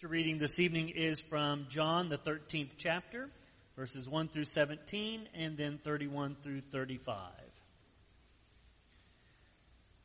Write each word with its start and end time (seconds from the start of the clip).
The 0.00 0.06
reading 0.06 0.38
this 0.38 0.60
evening 0.60 0.90
is 0.90 1.18
from 1.18 1.66
John, 1.70 2.08
the 2.08 2.18
13th 2.18 2.70
chapter, 2.76 3.28
verses 3.74 4.08
1 4.08 4.28
through 4.28 4.44
17, 4.44 5.28
and 5.34 5.56
then 5.56 5.80
31 5.82 6.36
through 6.40 6.60
35. 6.60 7.16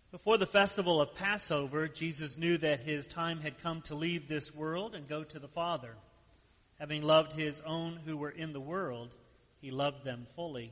Before 0.10 0.40
the 0.40 0.48
festival 0.48 1.00
of 1.00 1.14
Passover, 1.14 1.88
Jesus 1.88 2.40
knew 2.40 2.58
that 2.58 2.80
his 2.80 3.06
time 3.06 3.40
had 3.40 3.62
come 3.62 3.84
to 3.84 3.94
leave 3.94 4.28
this 4.28 4.52
world 4.56 4.96
and 4.96 5.08
go 5.08 5.24
to 5.26 5.38
the 5.38 5.48
Father. 5.48 5.94
Having 6.80 7.04
loved 7.04 7.34
his 7.34 7.60
own 7.60 8.00
who 8.04 8.18
were 8.18 8.32
in 8.32 8.52
the 8.52 8.60
world, 8.60 9.14
he 9.62 9.70
loved 9.70 10.04
them 10.04 10.26
fully. 10.36 10.72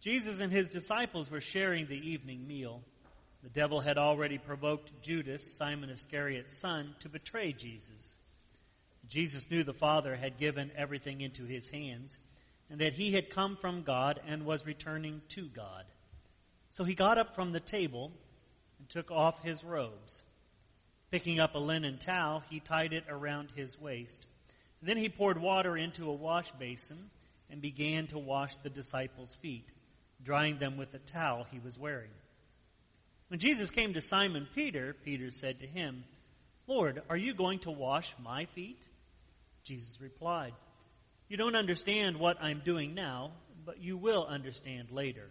Jesus 0.00 0.38
and 0.38 0.52
his 0.52 0.68
disciples 0.68 1.28
were 1.28 1.40
sharing 1.40 1.86
the 1.86 2.10
evening 2.10 2.46
meal. 2.46 2.84
The 3.42 3.50
devil 3.50 3.80
had 3.80 3.98
already 3.98 4.38
provoked 4.38 5.02
Judas, 5.02 5.42
Simon 5.56 5.90
Iscariot's 5.90 6.56
son, 6.56 6.94
to 7.00 7.08
betray 7.08 7.52
Jesus. 7.52 8.16
Jesus 9.08 9.50
knew 9.50 9.62
the 9.62 9.72
Father 9.72 10.16
had 10.16 10.38
given 10.38 10.70
everything 10.76 11.20
into 11.20 11.44
his 11.44 11.68
hands, 11.68 12.18
and 12.70 12.80
that 12.80 12.94
he 12.94 13.12
had 13.12 13.30
come 13.30 13.56
from 13.56 13.82
God 13.82 14.20
and 14.26 14.44
was 14.44 14.66
returning 14.66 15.22
to 15.30 15.42
God. 15.42 15.84
So 16.70 16.84
he 16.84 16.94
got 16.94 17.18
up 17.18 17.34
from 17.34 17.52
the 17.52 17.60
table 17.60 18.10
and 18.78 18.88
took 18.88 19.10
off 19.10 19.42
his 19.42 19.62
robes. 19.62 20.22
Picking 21.10 21.38
up 21.38 21.54
a 21.54 21.58
linen 21.58 21.98
towel, 21.98 22.42
he 22.50 22.58
tied 22.58 22.92
it 22.92 23.04
around 23.08 23.50
his 23.54 23.80
waist. 23.80 24.26
Then 24.82 24.96
he 24.96 25.08
poured 25.08 25.40
water 25.40 25.76
into 25.76 26.10
a 26.10 26.14
wash 26.14 26.50
basin 26.52 27.10
and 27.50 27.62
began 27.62 28.08
to 28.08 28.18
wash 28.18 28.56
the 28.56 28.70
disciples' 28.70 29.36
feet, 29.36 29.68
drying 30.22 30.58
them 30.58 30.76
with 30.76 30.90
the 30.90 30.98
towel 30.98 31.46
he 31.50 31.60
was 31.60 31.78
wearing. 31.78 32.10
When 33.28 33.40
Jesus 33.40 33.70
came 33.70 33.94
to 33.94 34.00
Simon 34.00 34.46
Peter, 34.54 34.94
Peter 35.04 35.30
said 35.30 35.60
to 35.60 35.66
him, 35.66 36.04
Lord, 36.66 37.02
are 37.08 37.16
you 37.16 37.34
going 37.34 37.58
to 37.60 37.70
wash 37.70 38.14
my 38.22 38.44
feet? 38.46 38.82
Jesus 39.64 40.00
replied, 40.00 40.52
You 41.28 41.36
don't 41.36 41.56
understand 41.56 42.18
what 42.18 42.38
I'm 42.40 42.62
doing 42.64 42.94
now, 42.94 43.32
but 43.64 43.82
you 43.82 43.96
will 43.96 44.24
understand 44.24 44.90
later. 44.90 45.28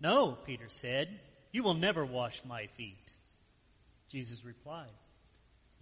No, 0.00 0.32
Peter 0.32 0.66
said, 0.68 1.08
You 1.50 1.62
will 1.64 1.74
never 1.74 2.04
wash 2.04 2.44
my 2.44 2.66
feet. 2.76 3.12
Jesus 4.10 4.44
replied, 4.44 4.92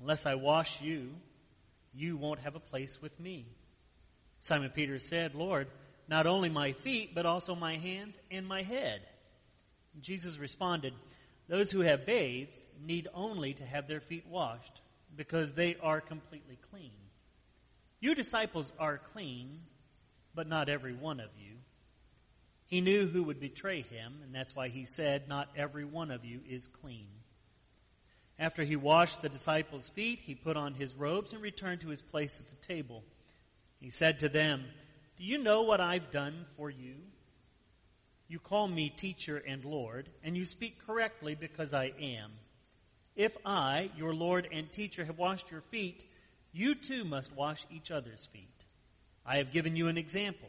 Unless 0.01 0.25
I 0.25 0.37
wash 0.37 0.81
you, 0.81 1.11
you 1.95 2.17
won't 2.17 2.41
have 2.41 2.57
a 2.57 2.61
place 2.61 3.01
with 3.03 3.19
me. 3.21 3.47
Simon 4.41 4.71
Peter 4.71 4.99
said, 4.99 5.35
Lord, 5.35 5.69
not 6.09 6.27
only 6.27 6.49
my 6.49 6.73
feet, 6.73 7.15
but 7.15 7.27
also 7.27 7.55
my 7.55 7.77
hands 7.77 8.19
and 8.31 8.47
my 8.47 8.63
head. 8.63 9.03
Jesus 10.01 10.39
responded, 10.39 10.95
Those 11.49 11.71
who 11.71 11.81
have 11.81 12.07
bathed 12.07 12.53
need 12.85 13.09
only 13.15 13.55
to 13.55 13.65
have 13.65 13.87
their 13.87 14.01
feet 14.01 14.27
washed, 14.27 14.81
because 15.17 15.53
they 15.53 15.77
are 15.83 16.01
completely 16.01 16.59
clean. 16.71 16.93
You 18.01 18.15
disciples 18.15 18.73
are 18.79 18.99
clean, 18.99 19.61
but 20.35 20.49
not 20.49 20.69
every 20.69 20.95
one 20.95 21.21
of 21.21 21.31
you. 21.39 21.57
He 22.67 22.81
knew 22.81 23.07
who 23.07 23.25
would 23.25 23.39
betray 23.39 23.83
him, 23.83 24.21
and 24.25 24.35
that's 24.35 24.57
why 24.57 24.69
he 24.69 24.87
said, 24.87 25.29
Not 25.29 25.51
every 25.57 25.85
one 25.85 26.11
of 26.11 26.25
you 26.25 26.41
is 26.49 26.67
clean. 26.67 27.07
After 28.39 28.65
he 28.65 28.77
washed 28.77 29.21
the 29.21 29.29
disciples' 29.29 29.91
feet, 29.91 30.21
he 30.21 30.35
put 30.35 30.57
on 30.57 30.75
his 30.75 30.95
robes 30.95 31.33
and 31.33 31.43
returned 31.43 31.83
to 31.83 31.89
his 31.89 32.03
place 32.03 32.41
at 32.41 32.49
the 32.49 32.67
table. 32.67 33.05
He 33.79 33.91
said 33.91 34.21
to 34.21 34.29
them, 34.29 34.65
Do 35.19 35.25
you 35.25 35.39
know 35.39 35.63
what 35.63 35.81
I've 35.81 36.11
done 36.11 36.47
for 36.57 36.71
you? 36.71 36.95
You 38.33 38.39
call 38.39 38.67
me 38.67 38.89
teacher 38.89 39.37
and 39.37 39.63
Lord, 39.63 40.09
and 40.25 40.35
you 40.35 40.47
speak 40.47 40.87
correctly 40.87 41.35
because 41.35 41.75
I 41.75 41.93
am. 42.01 42.31
If 43.15 43.37
I, 43.45 43.91
your 43.99 44.15
Lord 44.15 44.49
and 44.51 44.73
teacher, 44.73 45.05
have 45.05 45.19
washed 45.19 45.51
your 45.51 45.61
feet, 45.61 46.03
you 46.51 46.75
too 46.75 47.05
must 47.05 47.31
wash 47.37 47.67
each 47.71 47.91
other's 47.91 48.25
feet. 48.33 48.65
I 49.27 49.37
have 49.37 49.53
given 49.53 49.77
you 49.77 49.89
an 49.89 49.99
example. 49.99 50.49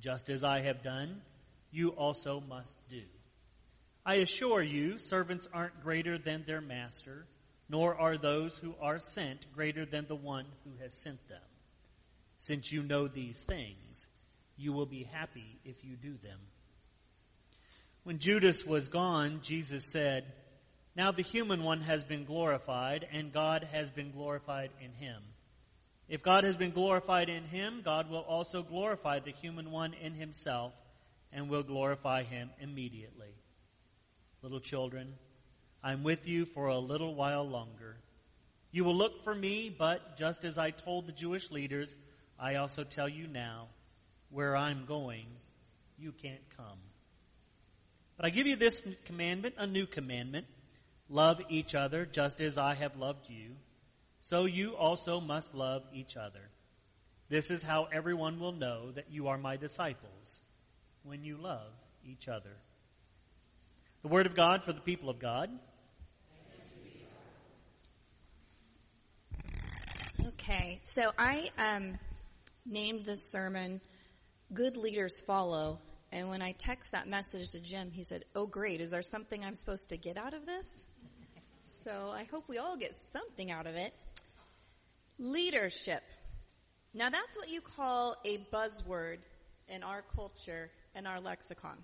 Just 0.00 0.30
as 0.30 0.42
I 0.42 0.60
have 0.60 0.82
done, 0.82 1.20
you 1.70 1.90
also 1.90 2.40
must 2.48 2.74
do. 2.88 3.02
I 4.06 4.14
assure 4.14 4.62
you, 4.62 4.96
servants 4.96 5.46
aren't 5.52 5.82
greater 5.82 6.16
than 6.16 6.44
their 6.46 6.62
master, 6.62 7.26
nor 7.68 7.94
are 7.94 8.16
those 8.16 8.56
who 8.56 8.74
are 8.80 9.00
sent 9.00 9.52
greater 9.52 9.84
than 9.84 10.06
the 10.06 10.16
one 10.16 10.46
who 10.64 10.82
has 10.82 10.94
sent 10.94 11.28
them. 11.28 11.42
Since 12.38 12.72
you 12.72 12.82
know 12.82 13.06
these 13.06 13.42
things, 13.42 14.06
you 14.56 14.72
will 14.72 14.86
be 14.86 15.02
happy 15.02 15.58
if 15.66 15.84
you 15.84 15.94
do 15.94 16.16
them. 16.22 16.40
When 18.08 18.20
Judas 18.20 18.64
was 18.64 18.88
gone, 18.88 19.40
Jesus 19.42 19.84
said, 19.84 20.24
Now 20.96 21.12
the 21.12 21.20
human 21.20 21.62
one 21.62 21.82
has 21.82 22.04
been 22.04 22.24
glorified, 22.24 23.06
and 23.12 23.34
God 23.34 23.68
has 23.70 23.90
been 23.90 24.12
glorified 24.12 24.70
in 24.80 24.92
him. 24.92 25.20
If 26.08 26.22
God 26.22 26.44
has 26.44 26.56
been 26.56 26.70
glorified 26.70 27.28
in 27.28 27.44
him, 27.44 27.82
God 27.84 28.08
will 28.08 28.22
also 28.22 28.62
glorify 28.62 29.18
the 29.18 29.32
human 29.32 29.70
one 29.70 29.92
in 29.92 30.14
himself, 30.14 30.72
and 31.34 31.50
will 31.50 31.62
glorify 31.62 32.22
him 32.22 32.48
immediately. 32.62 33.34
Little 34.40 34.60
children, 34.60 35.12
I'm 35.84 36.02
with 36.02 36.26
you 36.26 36.46
for 36.46 36.68
a 36.68 36.78
little 36.78 37.14
while 37.14 37.46
longer. 37.46 37.98
You 38.70 38.84
will 38.84 38.96
look 38.96 39.22
for 39.22 39.34
me, 39.34 39.68
but 39.68 40.16
just 40.16 40.46
as 40.46 40.56
I 40.56 40.70
told 40.70 41.06
the 41.06 41.12
Jewish 41.12 41.50
leaders, 41.50 41.94
I 42.40 42.54
also 42.54 42.84
tell 42.84 43.06
you 43.06 43.26
now, 43.26 43.66
where 44.30 44.56
I'm 44.56 44.86
going, 44.86 45.26
you 45.98 46.12
can't 46.12 46.48
come. 46.56 46.78
But 48.18 48.26
I 48.26 48.30
give 48.30 48.48
you 48.48 48.56
this 48.56 48.82
commandment, 49.04 49.54
a 49.58 49.66
new 49.66 49.86
commandment. 49.86 50.46
Love 51.08 51.40
each 51.48 51.76
other 51.76 52.04
just 52.04 52.40
as 52.40 52.58
I 52.58 52.74
have 52.74 52.96
loved 52.96 53.30
you. 53.30 53.52
So 54.22 54.44
you 54.44 54.74
also 54.74 55.20
must 55.20 55.54
love 55.54 55.84
each 55.94 56.16
other. 56.16 56.50
This 57.28 57.52
is 57.52 57.62
how 57.62 57.84
everyone 57.84 58.40
will 58.40 58.52
know 58.52 58.90
that 58.90 59.04
you 59.10 59.28
are 59.28 59.38
my 59.38 59.56
disciples, 59.56 60.40
when 61.04 61.22
you 61.22 61.36
love 61.36 61.70
each 62.04 62.26
other. 62.26 62.50
The 64.02 64.08
Word 64.08 64.26
of 64.26 64.34
God 64.34 64.64
for 64.64 64.72
the 64.72 64.80
people 64.80 65.10
of 65.10 65.20
God. 65.20 65.50
Okay, 70.26 70.80
so 70.82 71.12
I 71.16 71.50
um, 71.56 71.98
named 72.66 73.04
this 73.04 73.22
sermon 73.30 73.80
Good 74.52 74.76
Leaders 74.76 75.20
Follow 75.20 75.78
and 76.10 76.28
when 76.30 76.40
I 76.40 76.52
text 76.52 76.92
that 76.92 77.06
message 77.06 77.50
to 77.50 77.60
Jim, 77.60 77.90
he 77.90 78.02
said, 78.02 78.24
Oh, 78.34 78.46
great. 78.46 78.80
Is 78.80 78.90
there 78.90 79.02
something 79.02 79.44
I'm 79.44 79.56
supposed 79.56 79.90
to 79.90 79.96
get 79.96 80.16
out 80.16 80.34
of 80.34 80.46
this? 80.46 80.86
So 81.62 82.10
I 82.14 82.24
hope 82.24 82.44
we 82.48 82.58
all 82.58 82.76
get 82.76 82.94
something 82.94 83.50
out 83.50 83.66
of 83.66 83.74
it. 83.76 83.92
Leadership. 85.18 86.02
Now, 86.94 87.10
that's 87.10 87.36
what 87.36 87.50
you 87.50 87.60
call 87.60 88.16
a 88.24 88.38
buzzword 88.52 89.18
in 89.68 89.82
our 89.82 90.02
culture 90.14 90.70
and 90.94 91.06
our 91.06 91.20
lexicon. 91.20 91.76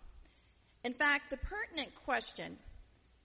In 0.85 0.95
fact, 0.95 1.31
the 1.31 1.37
pertinent 1.37 1.95
question 2.07 2.57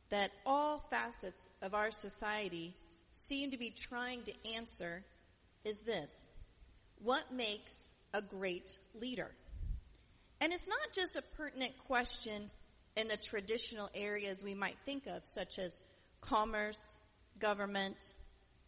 that 0.09 0.31
all 0.45 0.79
facets 0.89 1.49
of 1.61 1.73
our 1.73 1.91
society 1.91 2.73
seem 3.13 3.51
to 3.51 3.57
be 3.57 3.69
trying 3.69 4.23
to 4.23 4.33
answer 4.55 5.03
is 5.63 5.81
this 5.81 6.29
What 7.01 7.31
makes 7.31 7.91
a 8.13 8.21
great 8.21 8.77
leader? 8.95 9.31
And 10.41 10.53
it's 10.53 10.67
not 10.67 10.93
just 10.93 11.17
a 11.17 11.21
pertinent 11.37 11.77
question 11.87 12.49
in 12.95 13.07
the 13.07 13.17
traditional 13.17 13.89
areas 13.93 14.43
we 14.43 14.53
might 14.53 14.77
think 14.85 15.07
of, 15.07 15.25
such 15.25 15.59
as 15.59 15.81
commerce, 16.21 16.99
government, 17.39 18.13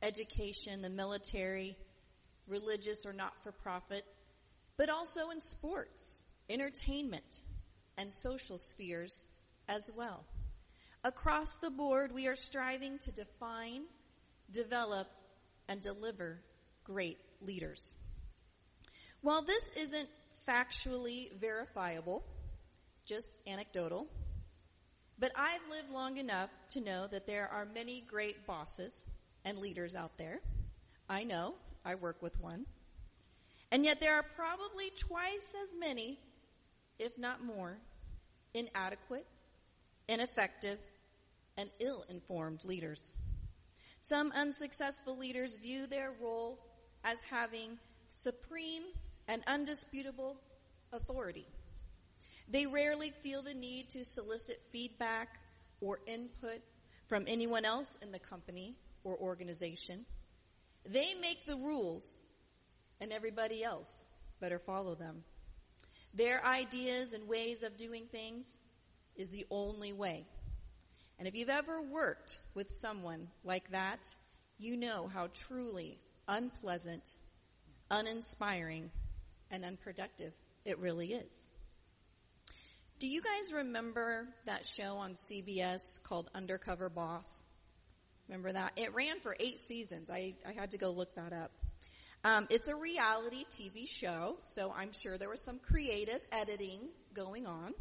education, 0.02 0.82
the 0.82 0.90
military, 0.90 1.78
religious 2.48 3.06
or 3.06 3.14
not 3.14 3.34
for 3.44 3.52
profit, 3.52 4.04
but 4.78 4.90
also 4.90 5.30
in 5.30 5.40
sports, 5.40 6.24
entertainment, 6.50 7.42
and 7.98 8.12
social 8.12 8.58
spheres 8.58 9.28
as 9.68 9.90
well. 9.96 10.26
Across 11.04 11.58
the 11.58 11.72
board, 11.72 12.12
we 12.14 12.28
are 12.28 12.36
striving 12.36 13.00
to 13.00 13.12
define, 13.12 13.84
develop, 14.52 15.08
and 15.68 15.82
deliver 15.82 16.40
great 16.84 17.18
leaders. 17.42 17.96
While 19.22 19.44
this 19.44 19.70
isn't 19.78 20.10
factually 20.48 21.32
verifiable, 21.34 22.24
just 23.06 23.32
anecdotal. 23.48 24.08
But 25.20 25.32
I've 25.36 25.62
lived 25.70 25.92
long 25.92 26.18
enough 26.18 26.50
to 26.72 26.82
know 26.82 27.08
that 27.08 27.28
there 27.28 27.48
are 27.48 27.66
many 27.66 28.02
great 28.02 28.48
bosses 28.48 29.06
and 29.46 29.60
leaders 29.60 29.96
out 29.96 30.18
there. 30.18 30.40
I 31.08 31.24
know, 31.24 31.54
I 31.86 31.96
work 31.96 32.22
with 32.22 32.40
one. 32.40 32.66
And 33.72 33.86
yet 33.86 34.02
there 34.02 34.16
are 34.16 34.26
probably 34.36 34.92
twice 34.98 35.54
as 35.62 35.76
many, 35.80 36.20
if 37.00 37.18
not 37.18 37.44
more, 37.44 37.78
inadequate, 38.54 39.26
ineffective, 40.08 40.80
and 41.58 41.70
ill 41.80 42.04
informed 42.10 42.66
leaders. 42.66 43.14
Some 44.02 44.32
unsuccessful 44.32 45.18
leaders 45.18 45.58
view 45.58 45.86
their 45.86 46.12
role 46.22 46.58
as 47.04 47.22
having 47.22 47.78
supreme 48.08 48.84
and 49.32 49.42
undisputable 49.48 50.36
authority. 50.92 51.48
They 52.50 52.66
rarely 52.66 53.14
feel 53.24 53.42
the 53.42 53.54
need 53.54 53.90
to 53.92 54.04
solicit 54.04 54.62
feedback 54.74 55.40
or 55.80 56.00
input 56.06 56.60
from 57.08 57.24
anyone 57.28 57.64
else 57.64 57.98
in 58.02 58.12
the 58.12 58.20
company 58.20 58.76
or 59.06 59.16
organization. 59.18 60.06
They 60.86 61.14
make 61.22 61.46
the 61.46 61.56
rules, 61.56 62.20
and 63.00 63.14
everybody 63.14 63.64
else 63.64 64.06
better 64.42 64.60
follow 64.60 64.96
them. 64.96 65.24
Their 66.14 66.46
ideas 66.46 67.14
and 67.14 67.30
ways 67.30 67.64
of 67.64 67.78
doing 67.78 68.08
things 68.08 68.60
is 69.16 69.30
the 69.30 69.46
only 69.50 69.94
way. 69.94 70.26
And 71.20 71.28
if 71.28 71.36
you've 71.36 71.50
ever 71.50 71.82
worked 71.82 72.38
with 72.54 72.70
someone 72.70 73.30
like 73.46 73.72
that, 73.72 74.14
you 74.58 74.76
know 74.76 75.08
how 75.08 75.30
truly 75.34 75.98
unpleasant, 76.28 77.04
uninspiring, 77.90 78.92
and 79.52 79.64
unproductive 79.64 80.34
it 80.66 80.80
really 80.80 81.14
is. 81.14 81.50
Do 83.00 83.08
you 83.08 83.22
guys 83.22 83.52
remember 83.52 84.28
that 84.46 84.66
show 84.66 84.98
on 84.98 85.14
CBS 85.14 86.02
called 86.04 86.30
Undercover 86.36 86.90
Boss? 86.90 87.46
Remember 88.28 88.52
that? 88.52 88.74
It 88.78 88.94
ran 88.94 89.20
for 89.22 89.36
eight 89.40 89.60
seasons. 89.60 90.12
I, 90.12 90.36
I 90.48 90.52
had 90.54 90.72
to 90.72 90.78
go 90.78 90.92
look 90.92 91.16
that 91.16 91.34
up. 91.34 91.52
Um, 92.24 92.46
it's 92.52 92.68
a 92.68 92.76
reality 92.76 93.44
TV 93.50 93.88
show, 93.88 94.38
so 94.42 94.72
I'm 94.72 94.92
sure 94.94 95.18
there 95.18 95.30
was 95.30 95.42
some 95.42 95.58
creative 95.58 96.20
editing 96.32 96.82
going 97.16 97.48
on. 97.48 97.74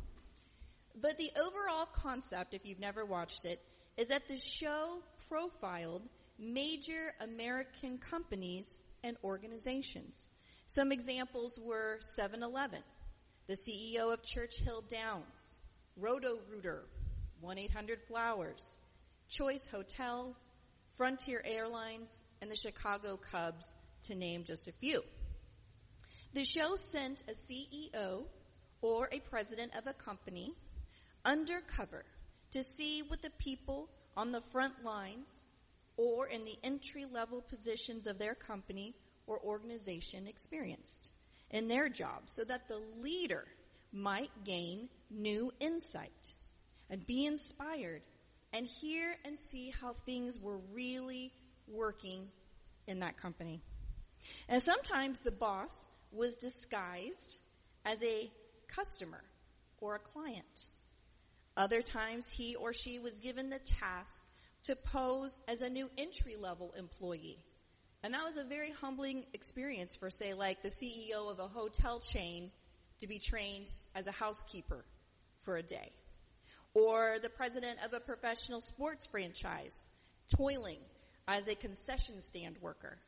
But 0.98 1.18
the 1.18 1.30
overall 1.38 1.86
concept, 1.86 2.54
if 2.54 2.64
you've 2.64 2.80
never 2.80 3.04
watched 3.04 3.44
it, 3.44 3.60
is 3.98 4.08
that 4.08 4.26
the 4.26 4.38
show 4.38 5.02
profiled 5.28 6.08
major 6.38 7.12
American 7.20 7.98
companies 7.98 8.80
and 9.04 9.18
organizations. 9.22 10.30
Some 10.72 10.92
examples 10.92 11.58
were 11.58 11.98
7 12.00 12.44
Eleven, 12.44 12.84
the 13.48 13.54
CEO 13.54 14.14
of 14.14 14.22
Churchill 14.22 14.82
Downs, 14.82 15.60
Roto 15.96 16.38
Rooter, 16.48 16.84
1 17.40 17.58
800 17.58 18.00
Flowers, 18.06 18.78
Choice 19.28 19.66
Hotels, 19.66 20.38
Frontier 20.92 21.42
Airlines, 21.44 22.22
and 22.40 22.48
the 22.48 22.54
Chicago 22.54 23.16
Cubs, 23.16 23.74
to 24.04 24.14
name 24.14 24.44
just 24.44 24.68
a 24.68 24.72
few. 24.74 25.02
The 26.34 26.44
show 26.44 26.76
sent 26.76 27.24
a 27.28 27.32
CEO 27.32 28.26
or 28.80 29.08
a 29.10 29.18
president 29.18 29.74
of 29.74 29.88
a 29.88 29.92
company 29.92 30.54
undercover 31.24 32.04
to 32.52 32.62
see 32.62 33.02
what 33.08 33.22
the 33.22 33.30
people 33.38 33.90
on 34.16 34.30
the 34.30 34.40
front 34.40 34.84
lines 34.84 35.44
or 35.96 36.28
in 36.28 36.44
the 36.44 36.56
entry 36.62 37.06
level 37.06 37.42
positions 37.42 38.06
of 38.06 38.20
their 38.20 38.36
company 38.36 38.94
or 39.30 39.38
organization 39.44 40.26
experienced 40.26 41.12
in 41.52 41.68
their 41.68 41.88
job 41.88 42.22
so 42.26 42.42
that 42.42 42.66
the 42.66 42.80
leader 43.00 43.46
might 43.92 44.30
gain 44.44 44.88
new 45.08 45.52
insight 45.60 46.34
and 46.90 47.06
be 47.06 47.24
inspired 47.24 48.02
and 48.52 48.66
hear 48.66 49.14
and 49.24 49.38
see 49.38 49.72
how 49.80 49.92
things 49.92 50.36
were 50.36 50.58
really 50.72 51.32
working 51.68 52.26
in 52.88 53.00
that 53.00 53.16
company. 53.18 53.62
And 54.48 54.60
sometimes 54.60 55.20
the 55.20 55.30
boss 55.30 55.88
was 56.10 56.34
disguised 56.34 57.38
as 57.84 58.02
a 58.02 58.28
customer 58.66 59.22
or 59.80 59.94
a 59.94 60.00
client. 60.00 60.66
Other 61.56 61.82
times 61.82 62.28
he 62.28 62.56
or 62.56 62.72
she 62.72 62.98
was 62.98 63.20
given 63.20 63.48
the 63.48 63.60
task 63.60 64.20
to 64.64 64.74
pose 64.74 65.40
as 65.46 65.62
a 65.62 65.70
new 65.70 65.88
entry 65.96 66.34
level 66.34 66.74
employee. 66.76 67.38
And 68.02 68.14
that 68.14 68.24
was 68.24 68.36
a 68.36 68.44
very 68.44 68.72
humbling 68.72 69.24
experience 69.34 69.96
for, 69.96 70.10
say, 70.10 70.34
like 70.34 70.62
the 70.62 70.70
CEO 70.70 71.30
of 71.30 71.38
a 71.38 71.48
hotel 71.48 72.00
chain 72.00 72.50
to 73.00 73.06
be 73.06 73.18
trained 73.18 73.66
as 73.94 74.06
a 74.06 74.12
housekeeper 74.12 74.84
for 75.40 75.56
a 75.56 75.62
day 75.62 75.92
or 76.74 77.18
the 77.22 77.30
president 77.30 77.78
of 77.84 77.92
a 77.92 78.00
professional 78.00 78.60
sports 78.60 79.06
franchise 79.06 79.86
toiling 80.36 80.78
as 81.26 81.48
a 81.48 81.54
concession 81.54 82.20
stand 82.20 82.56
worker, 82.60 82.98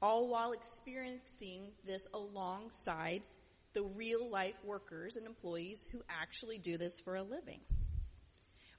all 0.00 0.28
while 0.28 0.52
experiencing 0.52 1.72
this 1.84 2.06
alongside 2.14 3.22
the 3.72 3.82
real 3.82 4.28
life 4.30 4.58
workers 4.64 5.16
and 5.16 5.26
employees 5.26 5.86
who 5.92 6.02
actually 6.08 6.58
do 6.58 6.76
this 6.76 7.00
for 7.00 7.16
a 7.16 7.22
living. 7.22 7.60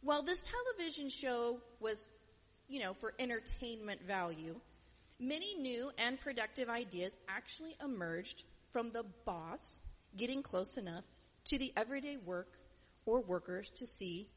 While 0.01 0.23
this 0.23 0.49
television 0.49 1.09
show 1.09 1.59
was, 1.79 2.06
you 2.67 2.81
know, 2.81 2.94
for 2.94 3.13
entertainment 3.19 4.01
value, 4.06 4.56
many 5.19 5.56
new 5.56 5.92
and 5.98 6.19
productive 6.19 6.69
ideas 6.69 7.18
actually 7.27 7.75
emerged 7.83 8.44
from 8.71 8.92
the 8.92 9.04
boss 9.25 9.81
getting 10.18 10.44
close 10.44 10.77
enough 10.77 11.04
to 11.45 11.57
the 11.57 11.74
everyday 11.75 12.18
work 12.18 12.57
or 13.06 13.21
workers 13.21 13.69
to 13.71 13.86
see 13.86 14.27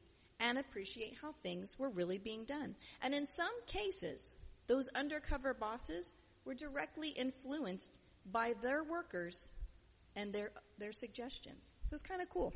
and 0.41 0.59
appreciate 0.59 1.17
how 1.23 1.33
things 1.43 1.79
were 1.79 1.89
really 1.89 2.19
being 2.19 2.45
done. 2.45 2.75
And 3.03 3.15
in 3.15 3.27
some 3.27 3.53
cases, 3.67 4.33
those 4.67 4.89
undercover 4.95 5.55
bosses 5.55 6.13
were 6.45 6.55
directly 6.55 7.09
influenced 7.09 7.99
by 8.31 8.55
their 8.63 8.83
workers 8.83 9.49
and 10.15 10.33
their, 10.33 10.51
their 10.79 10.93
suggestions. 10.93 11.75
So 11.89 11.95
it's 11.95 12.03
kind 12.03 12.21
of 12.21 12.29
cool. 12.29 12.53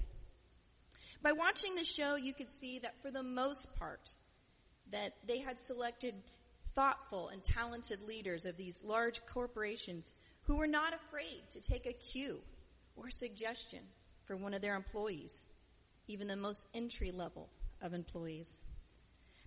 By 1.23 1.33
watching 1.33 1.75
the 1.75 1.85
show, 1.85 2.17
you 2.17 2.33
could 2.33 2.51
see 2.51 2.79
that 2.81 3.01
for 3.03 3.11
the 3.11 3.23
most 3.23 3.75
part, 3.77 4.15
that 4.91 5.13
they 5.27 5.39
had 5.39 5.59
selected 5.59 6.15
thoughtful 6.81 7.29
and 7.29 7.45
talented 7.45 8.01
leaders 8.09 8.47
of 8.47 8.57
these 8.57 8.83
large 8.83 9.21
corporations 9.27 10.15
who 10.45 10.57
were 10.57 10.67
not 10.67 10.95
afraid 10.95 11.43
to 11.51 11.61
take 11.61 11.85
a 11.85 11.93
cue 11.93 12.41
or 12.97 13.11
suggestion 13.11 13.81
from 14.25 14.41
one 14.41 14.55
of 14.55 14.63
their 14.63 14.77
employees 14.77 15.45
even 16.09 16.27
the 16.27 16.37
most 16.37 16.67
entry 16.73 17.13
level 17.13 17.51
of 17.83 17.93
employees. 17.93 18.59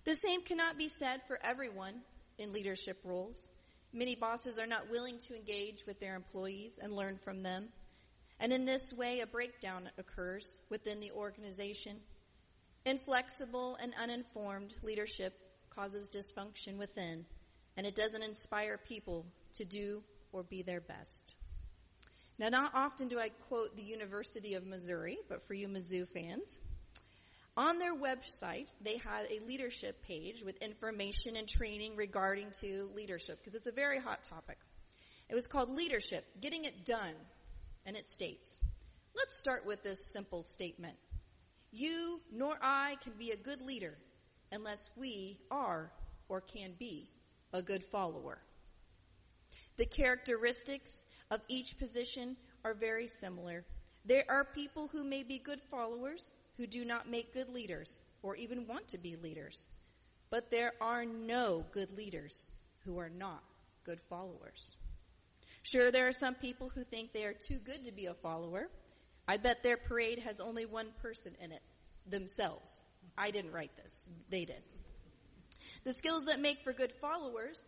The 0.04 0.14
same 0.14 0.42
cannot 0.42 0.78
be 0.78 0.88
said 0.88 1.22
for 1.26 1.36
everyone 1.42 1.94
in 2.38 2.52
leadership 2.52 3.00
roles. 3.02 3.50
Many 3.92 4.14
bosses 4.14 4.56
are 4.56 4.68
not 4.68 4.88
willing 4.88 5.18
to 5.26 5.34
engage 5.34 5.84
with 5.86 5.98
their 5.98 6.14
employees 6.14 6.78
and 6.80 6.94
learn 6.94 7.18
from 7.18 7.42
them. 7.42 7.68
And 8.38 8.52
in 8.52 8.64
this 8.64 8.92
way, 8.92 9.20
a 9.20 9.26
breakdown 9.26 9.90
occurs 9.98 10.60
within 10.70 11.00
the 11.00 11.10
organization. 11.10 11.96
Inflexible 12.86 13.74
and 13.74 13.92
uninformed 14.00 14.72
leadership 14.84 15.34
causes 15.74 16.08
dysfunction 16.08 16.78
within, 16.78 17.24
and 17.76 17.86
it 17.86 17.94
doesn't 17.94 18.22
inspire 18.22 18.78
people 18.78 19.26
to 19.54 19.64
do 19.64 20.02
or 20.32 20.42
be 20.42 20.62
their 20.62 20.80
best. 20.80 21.34
Now, 22.38 22.48
not 22.48 22.72
often 22.74 23.08
do 23.08 23.18
I 23.18 23.28
quote 23.48 23.76
the 23.76 23.82
University 23.82 24.54
of 24.54 24.66
Missouri, 24.66 25.18
but 25.28 25.46
for 25.46 25.54
you 25.54 25.68
Mizzou 25.68 26.08
fans, 26.08 26.58
on 27.56 27.78
their 27.78 27.94
website, 27.94 28.72
they 28.80 28.96
had 28.96 29.26
a 29.30 29.44
leadership 29.46 30.02
page 30.02 30.42
with 30.42 30.60
information 30.60 31.36
and 31.36 31.46
training 31.46 31.94
regarding 31.94 32.50
to 32.60 32.88
leadership, 32.96 33.38
because 33.38 33.54
it's 33.54 33.68
a 33.68 33.72
very 33.72 34.00
hot 34.00 34.24
topic. 34.24 34.58
It 35.28 35.34
was 35.36 35.46
called 35.46 35.70
Leadership, 35.70 36.24
Getting 36.40 36.64
It 36.64 36.84
Done, 36.84 37.14
and 37.86 37.96
it 37.96 38.08
states, 38.08 38.60
let's 39.16 39.36
start 39.36 39.64
with 39.66 39.84
this 39.84 40.12
simple 40.12 40.42
statement. 40.42 40.96
You 41.70 42.20
nor 42.32 42.56
I 42.60 42.96
can 43.02 43.12
be 43.18 43.30
a 43.30 43.36
good 43.36 43.62
leader 43.62 43.96
unless 44.54 44.90
we 44.96 45.36
are 45.50 45.90
or 46.28 46.40
can 46.40 46.72
be 46.78 47.10
a 47.52 47.60
good 47.60 47.82
follower. 47.82 48.38
The 49.76 49.86
characteristics 49.86 51.04
of 51.30 51.40
each 51.48 51.78
position 51.78 52.36
are 52.64 52.74
very 52.74 53.08
similar. 53.08 53.64
There 54.04 54.24
are 54.28 54.44
people 54.44 54.88
who 54.88 55.04
may 55.04 55.24
be 55.24 55.38
good 55.38 55.60
followers 55.60 56.32
who 56.56 56.66
do 56.66 56.84
not 56.84 57.08
make 57.08 57.34
good 57.34 57.48
leaders 57.50 58.00
or 58.22 58.36
even 58.36 58.66
want 58.66 58.88
to 58.88 58.98
be 58.98 59.16
leaders. 59.16 59.64
But 60.30 60.50
there 60.50 60.72
are 60.80 61.04
no 61.04 61.64
good 61.72 61.90
leaders 61.92 62.46
who 62.84 62.98
are 62.98 63.10
not 63.10 63.42
good 63.84 64.00
followers. 64.00 64.76
Sure, 65.62 65.90
there 65.90 66.06
are 66.06 66.12
some 66.12 66.34
people 66.34 66.68
who 66.68 66.84
think 66.84 67.12
they 67.12 67.24
are 67.24 67.32
too 67.32 67.58
good 67.58 67.84
to 67.84 67.92
be 67.92 68.06
a 68.06 68.14
follower. 68.14 68.68
I 69.26 69.38
bet 69.38 69.62
their 69.62 69.76
parade 69.76 70.20
has 70.20 70.40
only 70.40 70.66
one 70.66 70.92
person 71.02 71.34
in 71.40 71.52
it 71.52 71.62
themselves. 72.06 72.84
I 73.16 73.30
didn't 73.30 73.52
write 73.52 73.74
this, 73.76 74.06
they 74.30 74.44
did. 74.44 74.62
The 75.84 75.92
skills 75.92 76.26
that 76.26 76.40
make 76.40 76.60
for 76.62 76.72
good 76.72 76.92
followers 76.92 77.62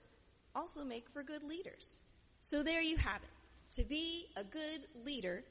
also 0.54 0.84
make 0.84 1.08
for 1.10 1.22
good 1.22 1.42
leaders. 1.42 2.00
So 2.40 2.62
there 2.62 2.80
you 2.80 2.96
have 2.96 3.22
it. 3.22 3.76
To 3.76 3.84
be 3.84 4.26
a 4.36 4.44
good 4.44 4.80
leader, 5.04 5.44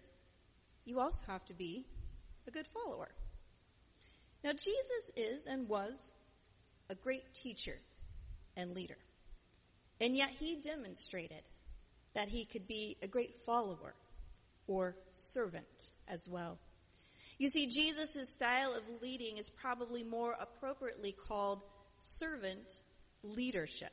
you 0.86 1.00
also 1.00 1.26
have 1.28 1.46
to 1.46 1.54
be 1.54 1.86
a 2.48 2.52
good 2.52 2.68
follower. 2.68 3.10
Now, 4.44 4.52
Jesus 4.52 5.12
is 5.16 5.48
and 5.48 5.68
was 5.68 6.14
a 6.90 6.96
great 6.96 7.34
teacher 7.34 7.78
and 8.56 8.74
leader. 8.74 8.98
And 10.00 10.16
yet 10.16 10.30
he 10.30 10.56
demonstrated 10.56 11.42
that 12.14 12.30
he 12.30 12.46
could 12.46 12.68
be 12.68 12.98
a 13.02 13.08
great 13.08 13.36
follower 13.36 13.96
or 14.68 14.96
servant 15.14 15.92
as 16.08 16.28
well. 16.30 16.58
You 17.38 17.50
see, 17.50 17.68
Jesus' 17.68 18.30
style 18.30 18.74
of 18.76 19.02
leading 19.02 19.38
is 19.38 19.50
probably 19.50 20.04
more 20.04 20.34
appropriately 20.40 21.12
called 21.12 21.62
servant 22.00 22.80
leadership. 23.24 23.92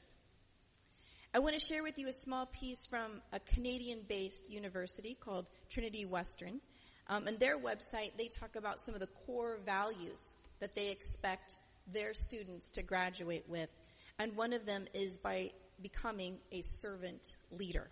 I 1.34 1.40
want 1.40 1.54
to 1.54 1.60
share 1.60 1.82
with 1.82 1.98
you 1.98 2.06
a 2.08 2.12
small 2.12 2.46
piece 2.46 2.86
from 2.86 3.20
a 3.32 3.40
Canadian 3.40 4.04
based 4.08 4.48
university 4.50 5.16
called 5.18 5.46
Trinity 5.70 6.04
Western. 6.04 6.60
Um, 7.08 7.26
and 7.26 7.40
their 7.40 7.58
website, 7.58 8.16
they 8.16 8.28
talk 8.28 8.54
about 8.54 8.80
some 8.80 8.94
of 8.94 9.00
the 9.00 9.08
core 9.26 9.58
values 9.66 10.34
that 10.60 10.76
they 10.76 10.90
expect 10.90 11.56
their 11.92 12.14
students 12.14 12.70
to 12.72 12.82
graduate 12.82 13.44
with. 13.48 13.72
And 14.20 14.36
one 14.36 14.52
of 14.52 14.66
them 14.66 14.84
is 14.94 15.16
by 15.16 15.50
becoming 15.82 16.38
a 16.52 16.62
servant 16.62 17.34
leader. 17.50 17.90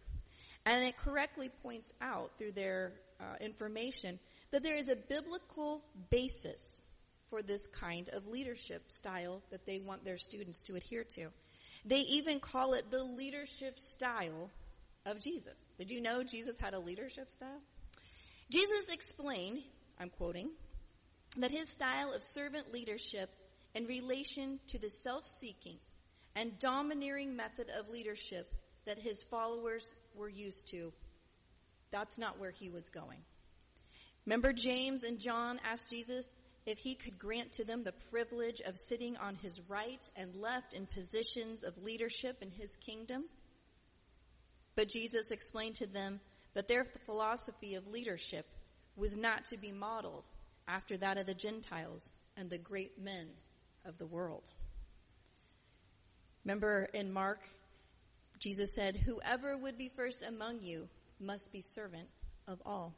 And 0.65 0.85
it 0.85 0.97
correctly 0.97 1.51
points 1.63 1.93
out 2.01 2.39
through 2.39 2.53
their 2.53 2.93
uh, 3.19 3.25
information 3.41 4.21
that 4.51 4.63
there 4.63 4.77
is 4.77 4.89
a 4.89 4.97
biblical 4.97 5.83
basis 6.11 6.83
for 7.29 7.43
this 7.43 7.67
kind 7.69 8.09
of 8.11 8.27
leadership 8.27 8.91
style 8.91 9.43
that 9.51 9.65
they 9.65 9.79
want 9.79 10.05
their 10.05 10.19
students 10.19 10.63
to 10.63 10.75
adhere 10.75 11.05
to. 11.05 11.29
They 11.85 12.01
even 12.01 12.41
call 12.41 12.75
it 12.75 12.91
the 12.91 13.03
leadership 13.03 13.79
style 13.79 14.51
of 15.07 15.21
Jesus. 15.21 15.69
Did 15.79 15.91
you 15.91 16.01
know 16.01 16.23
Jesus 16.23 16.59
had 16.59 16.75
a 16.75 16.81
leadership 16.81 17.31
style? 17.31 17.61
Jesus 18.51 18.89
explained, 18.89 19.61
I'm 19.99 20.11
quoting, 20.11 20.51
that 21.39 21.53
his 21.53 21.69
style 21.69 22.13
of 22.13 22.23
servant 22.23 22.73
leadership 22.73 23.31
in 23.75 23.87
relation 23.87 24.59
to 24.69 24.79
the 24.79 24.91
self 24.91 25.27
seeking 25.27 25.79
and 26.35 26.59
domineering 26.59 27.37
method 27.37 27.69
of 27.79 27.89
leadership 27.89 28.53
that 28.87 28.99
his 28.99 29.23
followers 29.25 29.95
were 30.17 30.29
used 30.29 30.69
to, 30.69 30.93
that's 31.93 32.19
not 32.19 32.41
where 32.41 32.51
he 32.51 32.71
was 32.71 32.89
going. 32.89 33.19
Remember, 34.31 34.53
James 34.53 35.03
and 35.03 35.19
John 35.19 35.59
asked 35.69 35.91
Jesus 35.91 36.25
if 36.65 36.79
he 36.79 36.95
could 36.95 37.19
grant 37.19 37.51
to 37.55 37.65
them 37.65 37.83
the 37.83 37.91
privilege 38.13 38.61
of 38.61 38.77
sitting 38.77 39.17
on 39.17 39.35
his 39.35 39.61
right 39.69 40.09
and 40.15 40.37
left 40.37 40.73
in 40.73 40.87
positions 40.87 41.65
of 41.65 41.77
leadership 41.83 42.41
in 42.41 42.53
his 42.53 42.77
kingdom? 42.77 43.25
But 44.77 44.87
Jesus 44.87 45.33
explained 45.33 45.75
to 45.77 45.89
them 45.89 46.21
that 46.55 46.69
their 46.69 46.85
philosophy 47.07 47.75
of 47.75 47.89
leadership 47.89 48.47
was 48.95 49.17
not 49.17 49.47
to 49.47 49.57
be 49.57 49.73
modeled 49.73 50.29
after 50.69 50.97
that 50.99 51.19
of 51.19 51.27
the 51.27 51.35
Gentiles 51.35 52.13
and 52.37 52.49
the 52.49 52.57
great 52.57 53.03
men 53.03 53.27
of 53.85 53.99
the 53.99 54.07
world. 54.07 54.49
Remember 56.45 56.89
in 56.95 57.13
Mark, 57.13 57.41
Jesus 58.39 58.77
said, 58.77 58.95
Whoever 58.95 59.59
would 59.59 59.77
be 59.77 59.89
first 59.89 60.23
among 60.23 60.63
you 60.63 60.89
must 61.19 61.53
be 61.53 61.63
servant 61.63 62.07
of 62.47 62.63
all. 62.65 62.95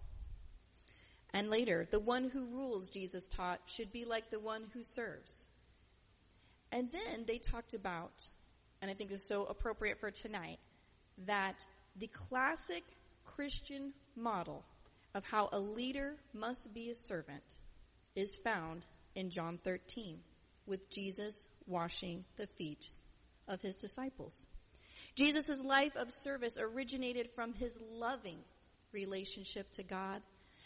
And 1.34 1.50
later, 1.50 1.86
the 1.90 2.00
one 2.00 2.28
who 2.28 2.44
rules, 2.44 2.90
Jesus 2.90 3.26
taught, 3.26 3.60
should 3.66 3.92
be 3.92 4.04
like 4.04 4.30
the 4.30 4.40
one 4.40 4.64
who 4.74 4.82
serves. 4.82 5.48
And 6.70 6.90
then 6.90 7.24
they 7.26 7.38
talked 7.38 7.74
about, 7.74 8.28
and 8.80 8.90
I 8.90 8.94
think 8.94 9.10
this 9.10 9.20
is 9.20 9.28
so 9.28 9.44
appropriate 9.44 9.98
for 9.98 10.10
tonight, 10.10 10.58
that 11.26 11.66
the 11.96 12.08
classic 12.08 12.84
Christian 13.36 13.92
model 14.16 14.64
of 15.14 15.24
how 15.24 15.48
a 15.52 15.58
leader 15.58 16.14
must 16.34 16.72
be 16.74 16.90
a 16.90 16.94
servant 16.94 17.44
is 18.14 18.36
found 18.36 18.84
in 19.14 19.30
John 19.30 19.58
13 19.62 20.18
with 20.66 20.90
Jesus 20.90 21.48
washing 21.66 22.24
the 22.36 22.46
feet 22.46 22.90
of 23.48 23.60
his 23.60 23.76
disciples. 23.76 24.46
Jesus' 25.14 25.62
life 25.62 25.96
of 25.96 26.10
service 26.10 26.58
originated 26.60 27.30
from 27.34 27.52
his 27.54 27.78
loving 27.94 28.38
relationship 28.92 29.70
to 29.72 29.82
God. 29.82 30.22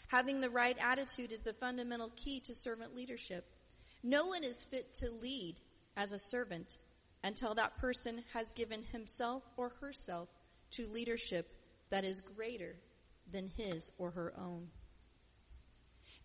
Having 0.07 0.41
the 0.41 0.49
right 0.49 0.77
attitude 0.79 1.31
is 1.31 1.41
the 1.41 1.53
fundamental 1.53 2.11
key 2.15 2.39
to 2.41 2.53
servant 2.53 2.95
leadership. 2.95 3.45
No 4.03 4.27
one 4.27 4.43
is 4.43 4.63
fit 4.65 4.91
to 4.99 5.09
lead 5.09 5.55
as 5.95 6.11
a 6.11 6.19
servant 6.19 6.77
until 7.23 7.55
that 7.55 7.77
person 7.77 8.23
has 8.33 8.53
given 8.53 8.83
himself 8.91 9.43
or 9.57 9.69
herself 9.81 10.29
to 10.71 10.87
leadership 10.87 11.47
that 11.89 12.05
is 12.05 12.21
greater 12.21 12.75
than 13.31 13.47
his 13.57 13.91
or 13.97 14.11
her 14.11 14.33
own. 14.37 14.67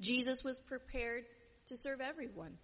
Jesus 0.00 0.44
was 0.44 0.60
prepared 0.60 1.24
to 1.66 1.76
serve 1.76 2.00
everyone, 2.00 2.58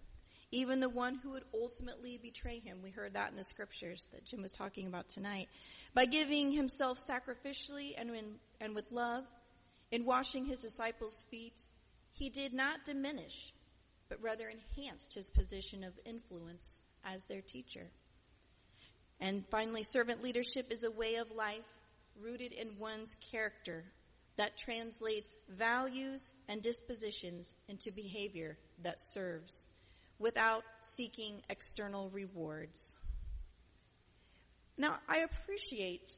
even 0.51 0.79
the 0.79 0.89
one 0.89 1.15
who 1.15 1.31
would 1.31 1.43
ultimately 1.53 2.17
betray 2.17 2.59
him. 2.59 2.79
We 2.83 2.91
heard 2.91 3.13
that 3.13 3.31
in 3.31 3.35
the 3.35 3.43
scriptures 3.43 4.07
that 4.11 4.25
Jim 4.25 4.41
was 4.41 4.51
talking 4.51 4.87
about 4.87 5.09
tonight. 5.09 5.47
By 5.93 6.05
giving 6.05 6.51
himself 6.51 6.97
sacrificially 6.97 7.93
and, 7.97 8.09
in, 8.09 8.35
and 8.59 8.75
with 8.75 8.91
love, 8.91 9.25
in 9.91 10.05
washing 10.05 10.45
his 10.45 10.59
disciples' 10.59 11.25
feet, 11.31 11.67
he 12.11 12.29
did 12.29 12.53
not 12.53 12.85
diminish, 12.85 13.53
but 14.07 14.21
rather 14.21 14.47
enhanced 14.47 15.13
his 15.13 15.31
position 15.31 15.83
of 15.83 15.93
influence 16.05 16.79
as 17.03 17.25
their 17.25 17.41
teacher. 17.41 17.87
And 19.19 19.45
finally, 19.49 19.83
servant 19.83 20.23
leadership 20.23 20.71
is 20.71 20.83
a 20.83 20.91
way 20.91 21.15
of 21.15 21.31
life 21.31 21.77
rooted 22.21 22.53
in 22.53 22.79
one's 22.79 23.15
character 23.31 23.83
that 24.37 24.57
translates 24.57 25.35
values 25.49 26.33
and 26.47 26.61
dispositions 26.61 27.55
into 27.67 27.91
behavior 27.91 28.57
that 28.83 29.01
serves 29.01 29.65
without 30.17 30.63
seeking 30.81 31.41
external 31.49 32.09
rewards. 32.09 32.95
Now, 34.77 34.97
I 35.09 35.19
appreciate 35.19 36.17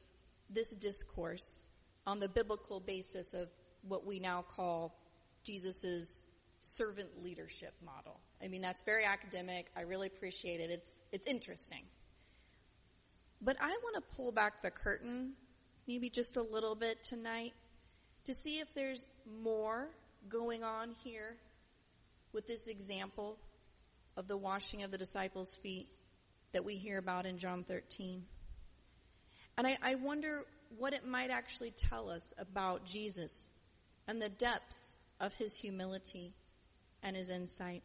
this 0.50 0.70
discourse 0.70 1.64
on 2.06 2.20
the 2.20 2.28
biblical 2.28 2.78
basis 2.78 3.34
of 3.34 3.48
what 3.86 4.06
we 4.06 4.18
now 4.18 4.44
call 4.56 4.94
Jesus' 5.44 6.18
servant 6.60 7.22
leadership 7.22 7.74
model. 7.84 8.20
I 8.42 8.48
mean, 8.48 8.62
that's 8.62 8.84
very 8.84 9.04
academic. 9.04 9.66
I 9.76 9.82
really 9.82 10.06
appreciate 10.06 10.60
it. 10.60 10.70
It's, 10.70 11.04
it's 11.10 11.26
interesting. 11.26 11.82
But 13.40 13.56
I 13.60 13.68
want 13.68 13.96
to 13.96 14.16
pull 14.16 14.30
back 14.30 14.62
the 14.62 14.70
curtain 14.70 15.32
maybe 15.88 16.10
just 16.10 16.36
a 16.36 16.42
little 16.42 16.76
bit 16.76 17.02
tonight 17.02 17.52
to 18.24 18.34
see 18.34 18.60
if 18.60 18.72
there's 18.74 19.08
more 19.42 19.88
going 20.28 20.62
on 20.62 20.94
here 21.02 21.36
with 22.32 22.46
this 22.46 22.68
example 22.68 23.36
of 24.16 24.28
the 24.28 24.36
washing 24.36 24.84
of 24.84 24.92
the 24.92 24.98
disciples' 24.98 25.58
feet 25.58 25.88
that 26.52 26.64
we 26.64 26.76
hear 26.76 26.98
about 26.98 27.26
in 27.26 27.38
John 27.38 27.64
13. 27.64 28.22
And 29.58 29.66
I, 29.66 29.76
I 29.82 29.94
wonder 29.96 30.44
what 30.78 30.92
it 30.92 31.06
might 31.06 31.30
actually 31.30 31.72
tell 31.72 32.10
us 32.10 32.32
about 32.38 32.86
Jesus 32.86 33.50
and 34.06 34.20
the 34.20 34.28
depths 34.28 34.96
of 35.20 35.34
his 35.34 35.56
humility 35.56 36.32
and 37.02 37.16
his 37.16 37.30
insight. 37.30 37.82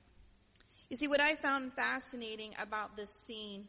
You 0.89 0.95
see, 0.95 1.07
what 1.07 1.21
I 1.21 1.36
found 1.36 1.74
fascinating 1.74 2.53
about 2.59 2.95
this 2.95 3.12
scene 3.12 3.67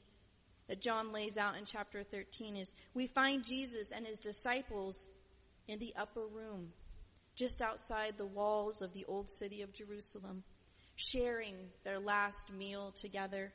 that 0.69 0.81
John 0.81 1.13
lays 1.13 1.37
out 1.37 1.57
in 1.57 1.65
chapter 1.65 2.05
13 2.05 2.57
is 2.57 2.73
we 2.95 3.07
find 3.07 3.45
Jesus 3.45 3.91
and 3.91 4.07
his 4.07 4.21
disciples 4.21 5.09
in 5.67 5.79
the 5.79 5.95
upper 5.97 6.27
room, 6.27 6.73
just 7.35 7.61
outside 7.61 8.15
the 8.17 8.27
walls 8.27 8.83
of 8.83 8.93
the 8.93 9.05
old 9.07 9.29
city 9.29 9.63
of 9.63 9.73
Jerusalem, 9.73 10.45
sharing 10.97 11.55
their 11.85 11.99
last 11.99 12.53
meal 12.53 12.93
together, 12.93 13.53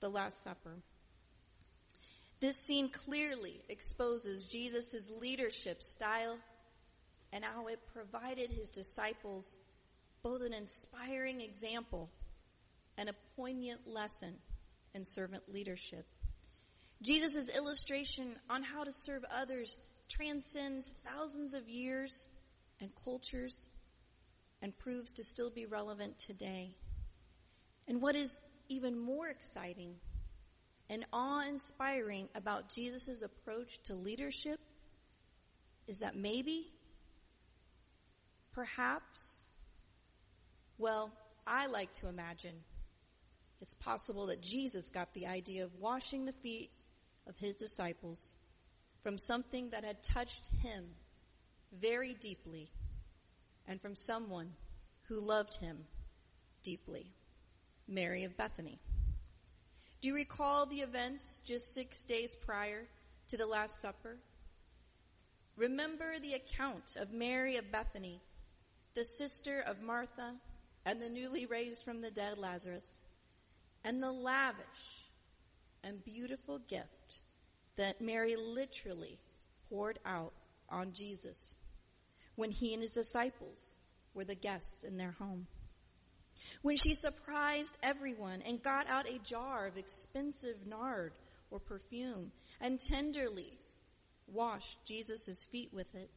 the 0.00 0.08
Last 0.08 0.42
Supper. 0.42 0.76
This 2.40 2.56
scene 2.56 2.88
clearly 2.88 3.60
exposes 3.68 4.44
Jesus' 4.44 5.10
leadership 5.20 5.82
style 5.82 6.38
and 7.32 7.44
how 7.44 7.66
it 7.68 7.78
provided 7.92 8.50
his 8.50 8.70
disciples 8.70 9.58
both 10.22 10.42
an 10.42 10.52
inspiring 10.52 11.40
example 11.40 12.10
and 12.98 13.08
a 13.08 13.14
poignant 13.36 13.86
lesson 13.86 14.34
in 14.94 15.04
servant 15.04 15.48
leadership. 15.48 16.06
Jesus' 17.02 17.54
illustration 17.56 18.36
on 18.50 18.62
how 18.62 18.84
to 18.84 18.92
serve 18.92 19.24
others 19.30 19.76
transcends 20.08 20.90
thousands 21.06 21.54
of 21.54 21.68
years 21.68 22.28
and 22.80 22.90
cultures 23.04 23.66
and 24.60 24.76
proves 24.78 25.12
to 25.12 25.24
still 25.24 25.50
be 25.50 25.64
relevant 25.66 26.18
today. 26.18 26.74
And 27.88 28.02
what 28.02 28.16
is 28.16 28.40
even 28.68 28.98
more 28.98 29.26
exciting 29.28 29.94
and 30.90 31.06
awe 31.12 31.46
inspiring 31.48 32.28
about 32.34 32.68
Jesus' 32.68 33.22
approach 33.22 33.78
to 33.84 33.94
leadership 33.94 34.60
is 35.86 36.00
that 36.00 36.16
maybe, 36.16 36.70
perhaps, 38.52 39.50
well, 40.78 41.10
I 41.46 41.66
like 41.66 41.92
to 41.94 42.08
imagine 42.08 42.54
it's 43.60 43.74
possible 43.74 44.26
that 44.26 44.40
Jesus 44.40 44.88
got 44.90 45.12
the 45.12 45.26
idea 45.26 45.64
of 45.64 45.74
washing 45.78 46.24
the 46.24 46.32
feet 46.32 46.70
of 47.26 47.36
his 47.36 47.54
disciples 47.54 48.34
from 49.02 49.18
something 49.18 49.70
that 49.70 49.84
had 49.84 50.02
touched 50.02 50.48
him 50.62 50.84
very 51.72 52.14
deeply 52.14 52.70
and 53.68 53.80
from 53.80 53.94
someone 53.94 54.50
who 55.08 55.20
loved 55.20 55.54
him 55.56 55.78
deeply 56.62 57.06
Mary 57.86 58.24
of 58.24 58.36
Bethany. 58.36 58.78
Do 60.00 60.08
you 60.08 60.14
recall 60.14 60.66
the 60.66 60.80
events 60.80 61.42
just 61.44 61.74
six 61.74 62.04
days 62.04 62.34
prior 62.34 62.86
to 63.28 63.36
the 63.36 63.46
Last 63.46 63.80
Supper? 63.80 64.16
Remember 65.56 66.18
the 66.18 66.34
account 66.34 66.96
of 66.96 67.12
Mary 67.12 67.56
of 67.58 67.70
Bethany, 67.70 68.20
the 68.94 69.04
sister 69.04 69.60
of 69.60 69.80
Martha 69.82 70.34
and 70.84 71.00
the 71.00 71.10
newly 71.10 71.46
raised 71.46 71.84
from 71.84 72.00
the 72.00 72.10
dead 72.10 72.38
Lazarus 72.38 73.00
and 73.84 74.02
the 74.02 74.12
lavish 74.12 75.10
and 75.84 76.04
beautiful 76.04 76.58
gift 76.58 77.20
that 77.76 78.00
Mary 78.00 78.36
literally 78.36 79.18
poured 79.68 79.98
out 80.04 80.32
on 80.68 80.92
Jesus 80.92 81.56
when 82.36 82.50
he 82.50 82.72
and 82.74 82.82
his 82.82 82.92
disciples 82.92 83.76
were 84.14 84.24
the 84.24 84.34
guests 84.34 84.82
in 84.82 84.96
their 84.96 85.12
home. 85.12 85.46
When 86.62 86.76
she 86.76 86.94
surprised 86.94 87.76
everyone 87.82 88.42
and 88.42 88.62
got 88.62 88.88
out 88.88 89.08
a 89.08 89.18
jar 89.18 89.66
of 89.66 89.76
expensive 89.76 90.66
nard 90.66 91.12
or 91.50 91.60
perfume 91.60 92.32
and 92.60 92.78
tenderly 92.78 93.58
washed 94.26 94.84
Jesus' 94.86 95.44
feet 95.46 95.70
with 95.72 95.94
it, 95.94 96.10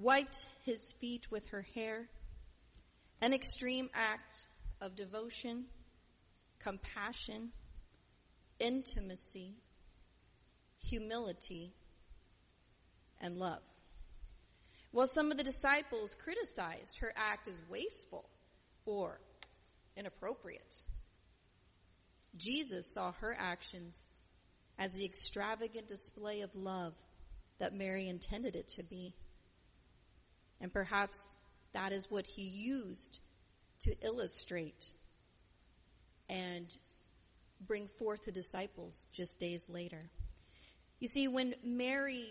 wiped 0.00 0.46
his 0.64 0.92
feet 0.94 1.30
with 1.30 1.46
her 1.48 1.62
hair, 1.74 2.08
an 3.20 3.34
extreme 3.34 3.90
act 3.94 4.46
of 4.80 4.96
devotion, 4.96 5.64
compassion, 6.58 7.50
intimacy, 8.58 9.54
humility, 10.82 11.72
and 13.20 13.38
love. 13.38 13.62
While 14.92 15.06
some 15.06 15.30
of 15.30 15.36
the 15.36 15.44
disciples 15.44 16.16
criticized 16.16 16.98
her 16.98 17.12
act 17.14 17.46
as 17.46 17.60
wasteful 17.70 18.24
or 18.86 19.20
inappropriate, 19.96 20.82
Jesus 22.36 22.86
saw 22.86 23.12
her 23.12 23.36
actions 23.38 24.04
as 24.78 24.92
the 24.92 25.04
extravagant 25.04 25.88
display 25.88 26.40
of 26.40 26.54
love 26.56 26.94
that 27.58 27.74
Mary 27.74 28.08
intended 28.08 28.56
it 28.56 28.68
to 28.68 28.82
be. 28.82 29.14
And 30.60 30.72
perhaps 30.72 31.38
that 31.72 31.92
is 31.92 32.10
what 32.10 32.26
he 32.26 32.42
used 32.42 33.18
to 33.80 33.94
illustrate 34.02 34.92
and 36.28 36.66
bring 37.66 37.86
forth 37.86 38.24
the 38.24 38.32
disciples 38.32 39.06
just 39.12 39.38
days 39.38 39.68
later. 39.68 40.10
You 40.98 41.08
see, 41.08 41.28
when 41.28 41.54
Mary 41.64 42.26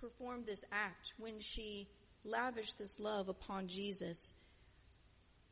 performed 0.00 0.46
this 0.46 0.64
act, 0.70 1.14
when 1.18 1.40
she 1.40 1.88
lavished 2.24 2.78
this 2.78 3.00
love 3.00 3.28
upon 3.28 3.66
Jesus, 3.66 4.32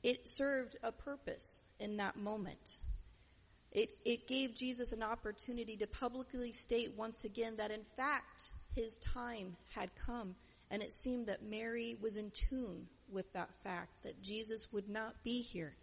it 0.02 0.28
served 0.28 0.76
a 0.82 0.92
purpose 0.92 1.60
in 1.78 1.96
that 1.96 2.16
moment. 2.16 2.78
It, 3.72 3.90
it 4.04 4.26
gave 4.26 4.54
Jesus 4.54 4.92
an 4.92 5.02
opportunity 5.02 5.76
to 5.78 5.86
publicly 5.86 6.52
state 6.52 6.94
once 6.96 7.24
again 7.24 7.56
that 7.56 7.70
in 7.70 7.84
fact 7.96 8.50
his 8.74 8.98
time 8.98 9.56
had 9.68 9.90
come. 10.06 10.34
And 10.70 10.82
it 10.82 10.92
seemed 10.92 11.26
that 11.26 11.42
Mary 11.42 11.96
was 12.00 12.16
in 12.16 12.30
tune 12.30 12.86
with 13.10 13.32
that 13.32 13.50
fact 13.64 13.90
that 14.04 14.22
Jesus 14.22 14.72
would 14.72 14.88
not 14.88 15.22
be 15.24 15.42
here 15.42 15.74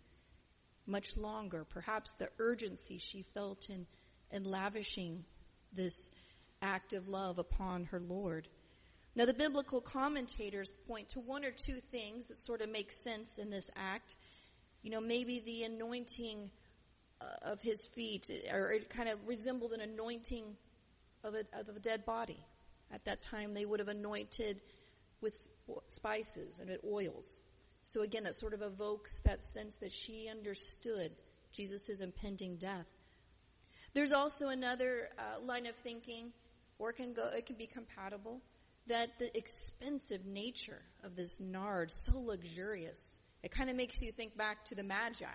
much 0.85 1.17
longer. 1.17 1.65
Perhaps 1.65 2.13
the 2.13 2.29
urgency 2.39 2.97
she 2.97 3.23
felt 3.33 3.69
in, 3.69 3.85
in 4.31 4.43
lavishing 4.43 5.25
this 5.73 6.09
act 6.61 6.93
of 6.93 7.09
love 7.09 7.37
upon 7.37 7.85
her 7.85 7.99
Lord. 7.99 8.47
Now, 9.15 9.25
the 9.25 9.33
biblical 9.33 9.81
commentators 9.81 10.71
point 10.87 11.09
to 11.09 11.19
one 11.19 11.43
or 11.43 11.51
two 11.51 11.79
things 11.91 12.27
that 12.27 12.37
sort 12.37 12.61
of 12.61 12.69
make 12.69 12.91
sense 12.91 13.37
in 13.37 13.49
this 13.49 13.69
act. 13.75 14.15
You 14.83 14.91
know, 14.91 15.01
maybe 15.01 15.41
the 15.41 15.63
anointing 15.63 16.49
uh, 17.19 17.25
of 17.41 17.59
his 17.61 17.87
feet, 17.87 18.29
or 18.53 18.71
it 18.71 18.89
kind 18.89 19.09
of 19.09 19.17
resembled 19.27 19.73
an 19.73 19.81
anointing 19.81 20.55
of 21.23 21.33
a, 21.33 21.43
of 21.59 21.75
a 21.75 21.79
dead 21.79 22.05
body. 22.05 22.39
At 22.93 23.05
that 23.05 23.21
time, 23.21 23.53
they 23.53 23.65
would 23.65 23.79
have 23.79 23.89
anointed 23.89 24.61
with 25.21 25.35
spices 25.87 26.59
and 26.59 26.69
with 26.69 26.81
oils. 26.85 27.41
So 27.81 28.01
again, 28.01 28.25
it 28.25 28.35
sort 28.35 28.53
of 28.53 28.61
evokes 28.61 29.21
that 29.21 29.45
sense 29.45 29.77
that 29.77 29.91
she 29.91 30.27
understood 30.29 31.11
Jesus' 31.53 32.01
impending 32.01 32.57
death. 32.57 32.85
There's 33.93 34.11
also 34.11 34.49
another 34.49 35.09
uh, 35.17 35.41
line 35.41 35.65
of 35.65 35.75
thinking, 35.77 36.31
or 36.77 36.91
can 36.91 37.13
go, 37.13 37.29
it 37.35 37.45
can 37.45 37.55
be 37.55 37.67
compatible, 37.67 38.41
that 38.87 39.17
the 39.19 39.35
expensive 39.37 40.25
nature 40.25 40.81
of 41.03 41.15
this 41.15 41.39
nard, 41.39 41.91
so 41.91 42.19
luxurious, 42.19 43.19
it 43.43 43.51
kind 43.51 43.69
of 43.69 43.75
makes 43.75 44.01
you 44.01 44.11
think 44.11 44.37
back 44.37 44.65
to 44.65 44.75
the 44.75 44.83
Magi, 44.83 45.25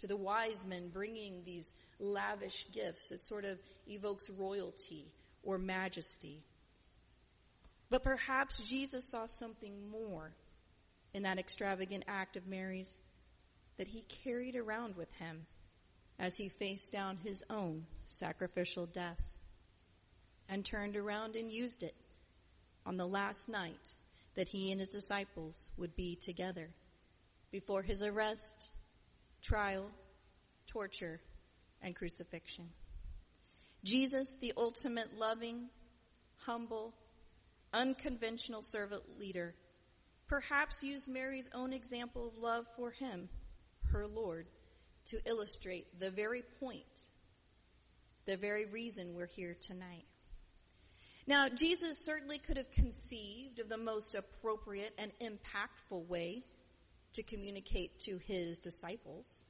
to 0.00 0.06
the 0.06 0.16
wise 0.16 0.66
men 0.66 0.88
bringing 0.88 1.42
these 1.44 1.72
lavish 1.98 2.66
gifts. 2.72 3.10
It 3.10 3.20
sort 3.20 3.44
of 3.44 3.58
evokes 3.86 4.28
royalty 4.30 5.06
or 5.42 5.58
majesty. 5.58 6.42
But 7.90 8.02
perhaps 8.02 8.66
Jesus 8.66 9.04
saw 9.04 9.26
something 9.26 9.90
more 9.90 10.32
in 11.12 11.22
that 11.22 11.38
extravagant 11.38 12.04
act 12.08 12.36
of 12.36 12.46
Mary's 12.46 12.98
that 13.76 13.88
he 13.88 14.02
carried 14.24 14.56
around 14.56 14.96
with 14.96 15.10
him 15.14 15.46
as 16.18 16.36
he 16.36 16.48
faced 16.48 16.92
down 16.92 17.16
his 17.16 17.44
own 17.50 17.86
sacrificial 18.06 18.86
death 18.86 19.20
and 20.48 20.64
turned 20.64 20.96
around 20.96 21.36
and 21.36 21.50
used 21.50 21.82
it 21.82 21.94
on 22.86 22.96
the 22.96 23.06
last 23.06 23.48
night 23.48 23.94
that 24.34 24.48
he 24.48 24.70
and 24.70 24.80
his 24.80 24.90
disciples 24.90 25.68
would 25.76 25.94
be 25.96 26.16
together 26.16 26.68
before 27.50 27.82
his 27.82 28.02
arrest, 28.02 28.70
trial, 29.42 29.86
torture, 30.66 31.20
and 31.82 31.94
crucifixion. 31.94 32.68
Jesus, 33.84 34.36
the 34.36 34.54
ultimate 34.56 35.18
loving, 35.18 35.68
humble, 36.38 36.92
unconventional 37.74 38.62
servant 38.62 39.02
leader, 39.18 39.54
perhaps 40.28 40.82
use 40.82 41.06
Mary's 41.06 41.50
own 41.52 41.72
example 41.72 42.28
of 42.28 42.38
love 42.38 42.66
for 42.76 42.90
him, 42.92 43.28
her 43.92 44.06
Lord, 44.06 44.46
to 45.06 45.18
illustrate 45.26 46.00
the 46.00 46.10
very 46.10 46.42
point, 46.60 47.08
the 48.24 48.36
very 48.36 48.64
reason 48.64 49.14
we're 49.14 49.26
here 49.26 49.54
tonight. 49.60 50.06
Now, 51.26 51.48
Jesus 51.48 52.04
certainly 52.04 52.38
could 52.38 52.58
have 52.58 52.70
conceived 52.70 53.58
of 53.58 53.68
the 53.68 53.78
most 53.78 54.14
appropriate 54.14 54.92
and 54.98 55.10
impactful 55.20 56.06
way 56.06 56.44
to 57.14 57.22
communicate 57.22 57.98
to 58.00 58.18
his 58.18 58.58
disciples. 58.58 59.44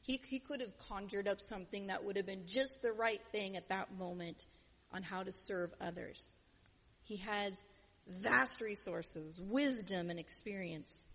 He, 0.00 0.20
he 0.28 0.38
could 0.40 0.60
have 0.60 0.76
conjured 0.88 1.28
up 1.28 1.40
something 1.40 1.88
that 1.88 2.04
would 2.04 2.16
have 2.16 2.26
been 2.26 2.46
just 2.46 2.82
the 2.82 2.92
right 2.92 3.20
thing 3.32 3.56
at 3.56 3.68
that 3.68 3.92
moment 3.96 4.46
on 4.92 5.02
how 5.02 5.22
to 5.22 5.32
serve 5.32 5.70
others. 5.80 6.32
He 7.08 7.16
has 7.16 7.64
vast 8.06 8.60
resources, 8.60 9.40
wisdom, 9.40 10.10
and 10.10 10.20
experience, 10.20 11.06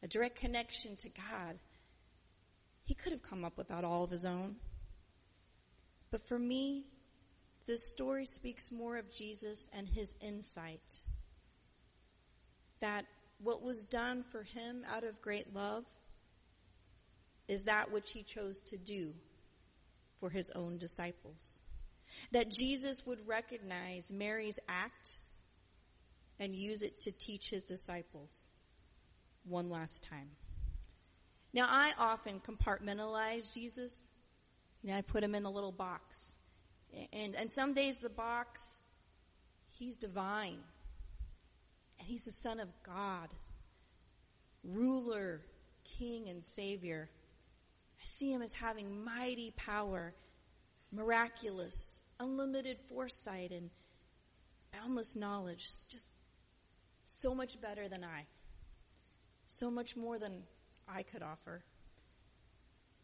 a 0.00 0.06
direct 0.06 0.36
connection 0.36 0.94
to 0.96 1.08
God. 1.08 1.58
He 2.84 2.94
could 2.94 3.10
have 3.10 3.22
come 3.22 3.44
up 3.44 3.58
with 3.58 3.68
that 3.68 3.82
all 3.82 4.04
of 4.04 4.10
his 4.10 4.24
own. 4.24 4.54
But 6.12 6.28
for 6.28 6.38
me, 6.38 6.84
this 7.66 7.90
story 7.90 8.24
speaks 8.24 8.70
more 8.70 8.96
of 8.96 9.12
Jesus 9.12 9.68
and 9.72 9.88
his 9.88 10.14
insight. 10.20 11.00
That 12.78 13.04
what 13.42 13.62
was 13.62 13.82
done 13.82 14.22
for 14.22 14.44
him 14.44 14.84
out 14.94 15.02
of 15.02 15.20
great 15.20 15.52
love 15.52 15.84
is 17.48 17.64
that 17.64 17.90
which 17.90 18.12
he 18.12 18.22
chose 18.22 18.60
to 18.70 18.76
do 18.76 19.12
for 20.20 20.30
his 20.30 20.52
own 20.54 20.78
disciples. 20.78 21.60
That 22.30 22.48
Jesus 22.48 23.04
would 23.06 23.26
recognize 23.26 24.12
Mary's 24.12 24.60
act 24.68 25.18
and 26.42 26.52
use 26.52 26.82
it 26.82 26.98
to 27.02 27.12
teach 27.12 27.50
his 27.50 27.62
disciples 27.62 28.48
one 29.44 29.70
last 29.70 30.02
time. 30.02 30.28
Now, 31.54 31.66
I 31.68 31.92
often 31.96 32.40
compartmentalize 32.40 33.54
Jesus. 33.54 34.08
You 34.82 34.90
know, 34.90 34.96
I 34.96 35.02
put 35.02 35.22
him 35.22 35.36
in 35.36 35.44
a 35.44 35.50
little 35.50 35.70
box. 35.70 36.34
And, 37.12 37.36
and 37.36 37.50
some 37.50 37.74
days 37.74 37.98
the 37.98 38.10
box, 38.10 38.80
he's 39.78 39.96
divine. 39.96 40.58
And 42.00 42.08
he's 42.08 42.24
the 42.24 42.32
Son 42.32 42.58
of 42.58 42.68
God, 42.82 43.28
ruler, 44.64 45.42
king, 45.96 46.28
and 46.28 46.44
savior. 46.44 47.08
I 48.00 48.04
see 48.04 48.32
him 48.32 48.42
as 48.42 48.52
having 48.52 49.04
mighty 49.04 49.52
power, 49.56 50.12
miraculous, 50.90 52.04
unlimited 52.18 52.78
foresight, 52.88 53.52
and 53.52 53.70
boundless 54.72 55.14
knowledge. 55.14 55.68
Just 55.88 56.11
so 57.22 57.34
much 57.34 57.60
better 57.60 57.88
than 57.88 58.02
I. 58.02 58.26
So 59.46 59.70
much 59.70 59.96
more 59.96 60.18
than 60.18 60.42
I 60.88 61.04
could 61.04 61.22
offer. 61.22 61.62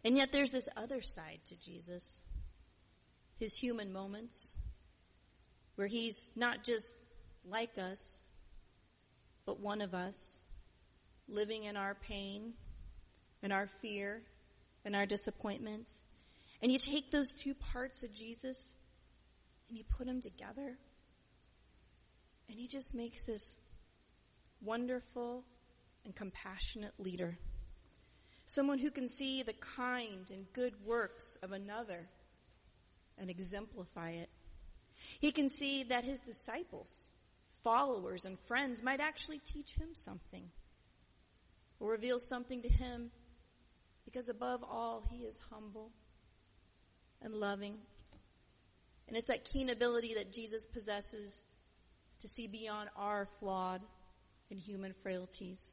And 0.05 0.17
yet 0.17 0.33
there's 0.33 0.51
this 0.51 0.69
other 0.77 1.01
side 1.03 1.39
to 1.47 1.57
Jesus 1.57 2.21
his 3.39 3.57
human 3.57 3.93
moments, 3.93 4.53
where 5.77 5.87
he's 5.87 6.33
not 6.35 6.65
just 6.65 6.97
like 7.45 7.79
us, 7.79 8.25
but 9.47 9.61
one 9.61 9.81
of 9.81 9.95
us, 9.95 10.43
living 11.29 11.63
in 11.63 11.77
our 11.77 11.95
pain 11.95 12.53
and 13.43 13.53
our 13.53 13.69
fear 13.69 14.21
and 14.85 14.97
our 14.97 15.07
disappointments. 15.07 15.93
And 16.61 16.73
you 16.73 16.79
take 16.79 17.13
those 17.13 17.33
two 17.33 17.55
parts 17.55 18.03
of 18.03 18.13
Jesus 18.13 18.75
and 19.69 19.79
you 19.79 19.85
put 19.97 20.07
them 20.07 20.21
together, 20.21 20.77
and 22.49 22.59
he 22.59 22.67
just 22.67 22.93
makes 22.93 23.23
this 23.23 23.61
wonderful 24.63 25.45
and 26.05 26.15
compassionate 26.15 26.93
leader. 26.99 27.39
Someone 28.47 28.79
who 28.79 28.91
can 28.91 29.09
see 29.09 29.43
the 29.43 29.53
kind 29.53 30.31
and 30.31 30.53
good 30.53 30.73
works 30.87 31.37
of 31.43 31.53
another 31.53 32.09
and 33.19 33.31
exemplify 33.31 34.11
it. 34.11 34.31
He 35.21 35.33
can 35.33 35.49
see 35.49 35.85
that 35.85 36.05
his 36.05 36.21
disciples, 36.21 37.13
followers, 37.63 38.25
and 38.25 38.39
friends 38.39 38.83
might 38.83 39.01
actually 39.01 39.39
teach 39.39 39.75
him 39.75 39.95
something 39.95 40.45
or 41.79 41.91
reveal 41.93 42.19
something 42.19 42.63
to 42.63 42.69
him 42.69 43.11
because 44.05 44.29
above 44.29 44.65
all, 44.65 45.03
he 45.11 45.19
is 45.19 45.39
humble 45.51 45.91
and 47.21 47.35
loving 47.35 47.77
And 49.09 49.17
it's 49.17 49.29
that 49.29 49.45
keen 49.45 49.71
ability 49.71 50.15
that 50.15 50.33
Jesus 50.33 50.67
possesses 50.67 51.43
to 52.21 52.29
see 52.29 52.47
beyond 52.47 52.91
our 52.97 53.25
flawed 53.25 53.81
and 54.51 54.59
human 54.59 54.93
frailties, 54.93 55.73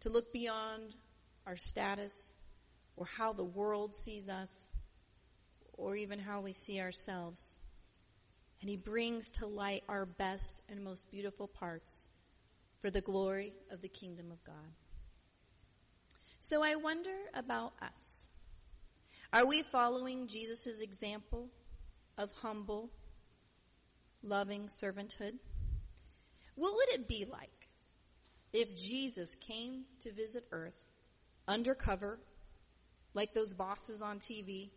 to 0.00 0.08
look 0.08 0.32
beyond 0.32 0.94
our 1.46 1.56
status 1.56 2.34
or 2.96 3.06
how 3.06 3.32
the 3.32 3.44
world 3.44 3.94
sees 3.94 4.28
us 4.28 4.72
or 5.72 5.96
even 5.96 6.18
how 6.18 6.40
we 6.40 6.52
see 6.52 6.80
ourselves. 6.80 7.56
And 8.60 8.70
He 8.70 8.76
brings 8.76 9.30
to 9.30 9.46
light 9.46 9.82
our 9.88 10.06
best 10.06 10.62
and 10.68 10.84
most 10.84 11.10
beautiful 11.10 11.48
parts 11.48 12.08
for 12.80 12.90
the 12.90 13.00
glory 13.00 13.52
of 13.70 13.82
the 13.82 13.88
kingdom 13.88 14.30
of 14.30 14.42
God. 14.44 14.72
So 16.40 16.62
I 16.62 16.76
wonder 16.76 17.16
about 17.34 17.72
us. 17.80 18.28
Are 19.32 19.46
we 19.46 19.62
following 19.62 20.28
Jesus' 20.28 20.80
example 20.80 21.48
of 22.18 22.30
humble, 22.42 22.90
loving 24.22 24.66
servanthood? 24.66 25.34
What 26.54 26.74
would 26.74 26.88
it 27.00 27.08
be 27.08 27.26
like 27.30 27.50
if 28.52 28.76
Jesus 28.76 29.34
came 29.34 29.84
to 30.00 30.12
visit 30.12 30.44
earth 30.52 30.78
undercover, 31.48 32.18
like 33.12 33.32
those 33.32 33.54
bosses 33.54 34.02
on 34.02 34.18
TV, 34.18 34.70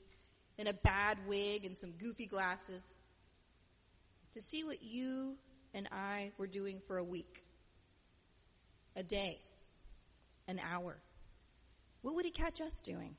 in 0.57 0.67
a 0.67 0.73
bad 0.73 1.19
wig 1.27 1.65
and 1.65 1.77
some 1.77 1.91
goofy 1.91 2.25
glasses, 2.25 2.83
to 4.33 4.41
see 4.41 4.63
what 4.63 4.81
you 4.81 5.35
and 5.73 5.87
I 5.91 6.31
were 6.37 6.47
doing 6.47 6.81
for 6.87 6.97
a 6.97 7.03
week, 7.03 7.43
a 8.95 9.03
day, 9.03 9.39
an 10.47 10.59
hour? 10.59 10.97
what 12.07 12.15
would 12.15 12.25
he 12.25 12.31
catch 12.31 12.61
us 12.61 12.81
doing? 12.83 13.17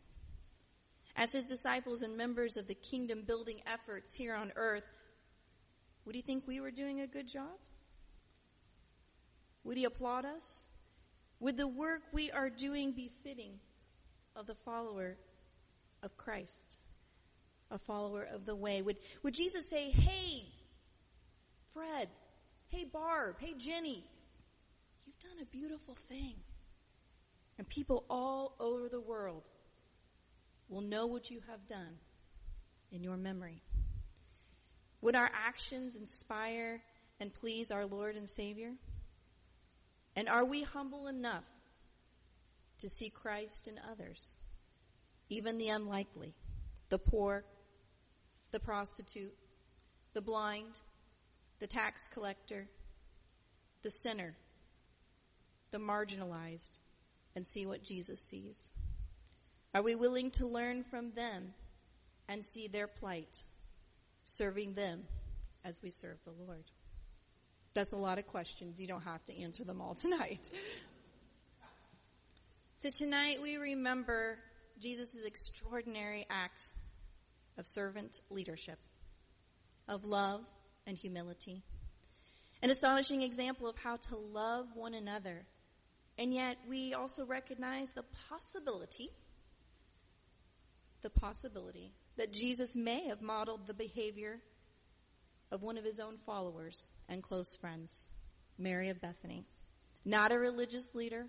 As 1.15 1.31
his 1.31 1.45
disciples 1.45 2.03
and 2.03 2.17
members 2.17 2.57
of 2.57 2.67
the 2.67 2.75
kingdom 2.75 3.23
building 3.27 3.61
efforts 3.67 4.15
here 4.15 4.35
on 4.35 4.51
earth, 4.57 4.85
would 6.07 6.15
he 6.15 6.23
think 6.23 6.47
we 6.47 6.61
were 6.61 6.71
doing 6.71 7.01
a 7.01 7.07
good 7.07 7.29
job? 7.29 7.59
Would 9.65 9.77
he 9.77 9.85
applaud 9.85 10.25
us? 10.25 10.71
Would 11.41 11.57
the 11.57 11.69
work 11.69 12.03
we 12.13 12.31
are 12.31 12.51
doing 12.51 12.93
be 12.93 13.11
fitting 13.23 13.53
of 14.35 14.47
the 14.47 14.55
follower 14.55 15.17
of 16.03 16.17
Christ, 16.17 16.77
a 17.71 17.79
follower 17.79 18.27
of 18.33 18.45
the 18.45 18.57
way? 18.57 18.83
Would, 18.83 18.97
would 19.23 19.35
Jesus 19.35 19.69
say, 19.69 19.91
Hey, 19.91 20.43
Fred, 21.71 22.09
hey, 22.69 22.85
Barb, 22.85 23.37
hey, 23.39 23.55
Jenny, 23.57 24.03
you've 25.07 25.19
done 25.19 25.41
a 25.43 25.47
beautiful 25.47 25.95
thing? 25.95 26.35
And 27.59 27.69
people 27.69 28.05
all 28.09 28.55
over 28.61 28.89
the 28.89 29.01
world 29.01 29.43
will 30.69 30.81
know 30.81 31.07
what 31.07 31.31
you 31.31 31.41
have 31.51 31.67
done 31.67 31.99
in 32.93 33.03
your 33.03 33.17
memory. 33.17 33.63
Would 35.01 35.15
our 35.15 35.31
actions 35.47 35.97
inspire 35.97 36.81
and 37.21 37.33
please 37.33 37.71
our 37.71 37.87
Lord 37.87 38.17
and 38.17 38.29
Savior? 38.29 38.73
And 40.19 40.29
are 40.29 40.45
we 40.45 40.63
humble 40.63 41.07
enough 41.07 41.45
to 42.79 42.89
see 42.89 43.09
Christ 43.09 43.69
in 43.69 43.79
others, 43.89 44.37
even 45.29 45.59
the 45.59 45.69
unlikely, 45.69 46.35
the 46.89 46.99
poor, 46.99 47.45
the 48.51 48.59
prostitute, 48.59 49.33
the 50.15 50.21
blind, 50.21 50.77
the 51.61 51.69
tax 51.69 52.09
collector, 52.09 52.67
the 53.85 53.93
sinner, 53.93 54.35
the 55.71 55.79
marginalized, 55.79 56.81
and 57.37 57.47
see 57.47 57.65
what 57.65 57.85
Jesus 57.85 58.21
sees? 58.21 58.73
Are 59.73 59.83
we 59.83 59.95
willing 59.95 60.33
to 60.33 60.49
learn 60.49 60.83
from 60.83 61.13
them 61.13 61.55
and 62.29 62.45
see 62.45 62.67
their 62.67 62.89
plight, 62.89 63.45
serving 64.25 64.75
them 64.75 65.05
as 65.65 65.81
we 65.81 65.91
serve 65.91 66.19
the 66.25 66.33
Lord? 66.33 66.65
That's 67.79 67.93
a 67.93 67.97
lot 67.97 68.19
of 68.19 68.27
questions. 68.27 68.81
You 68.81 68.89
don't 68.89 69.05
have 69.05 69.25
to 69.27 69.41
answer 69.41 69.63
them 69.63 69.81
all 69.81 69.95
tonight. 70.05 70.51
So 72.79 72.91
tonight 72.91 73.39
we 73.41 73.57
remember 73.57 74.37
Jesus' 74.81 75.25
extraordinary 75.25 76.27
act 76.29 76.73
of 77.57 77.69
servant 77.69 78.21
leadership, 78.31 78.81
of 79.87 80.07
love 80.07 80.41
and 80.89 80.99
humility. 80.99 81.63
An 82.63 82.71
astonishing 82.71 83.23
example 83.23 83.69
of 83.69 83.77
how 83.79 83.95
to 83.95 84.17
love 84.17 84.67
one 84.75 84.95
another 84.95 85.47
and 86.19 86.35
yet 86.35 86.57
we 86.69 86.95
also 86.95 87.25
recognize 87.27 87.93
the 87.93 88.03
possibility, 88.29 89.09
the 91.03 91.11
possibility 91.11 91.93
that 92.17 92.33
Jesus 92.33 92.75
may 92.75 93.07
have 93.07 93.23
modeled 93.23 93.69
the 93.69 93.75
behavior 93.75 94.41
of 95.51 95.63
one 95.63 95.79
of 95.79 95.85
his 95.85 96.01
own 96.01 96.19
followers 96.19 96.91
and 97.09 97.23
close 97.23 97.57
friends, 97.57 98.07
Mary 98.59 98.91
of 98.91 99.01
Bethany. 99.01 99.45
Not 100.05 100.33
a 100.33 100.39
religious 100.39 100.95
leader, 100.95 101.27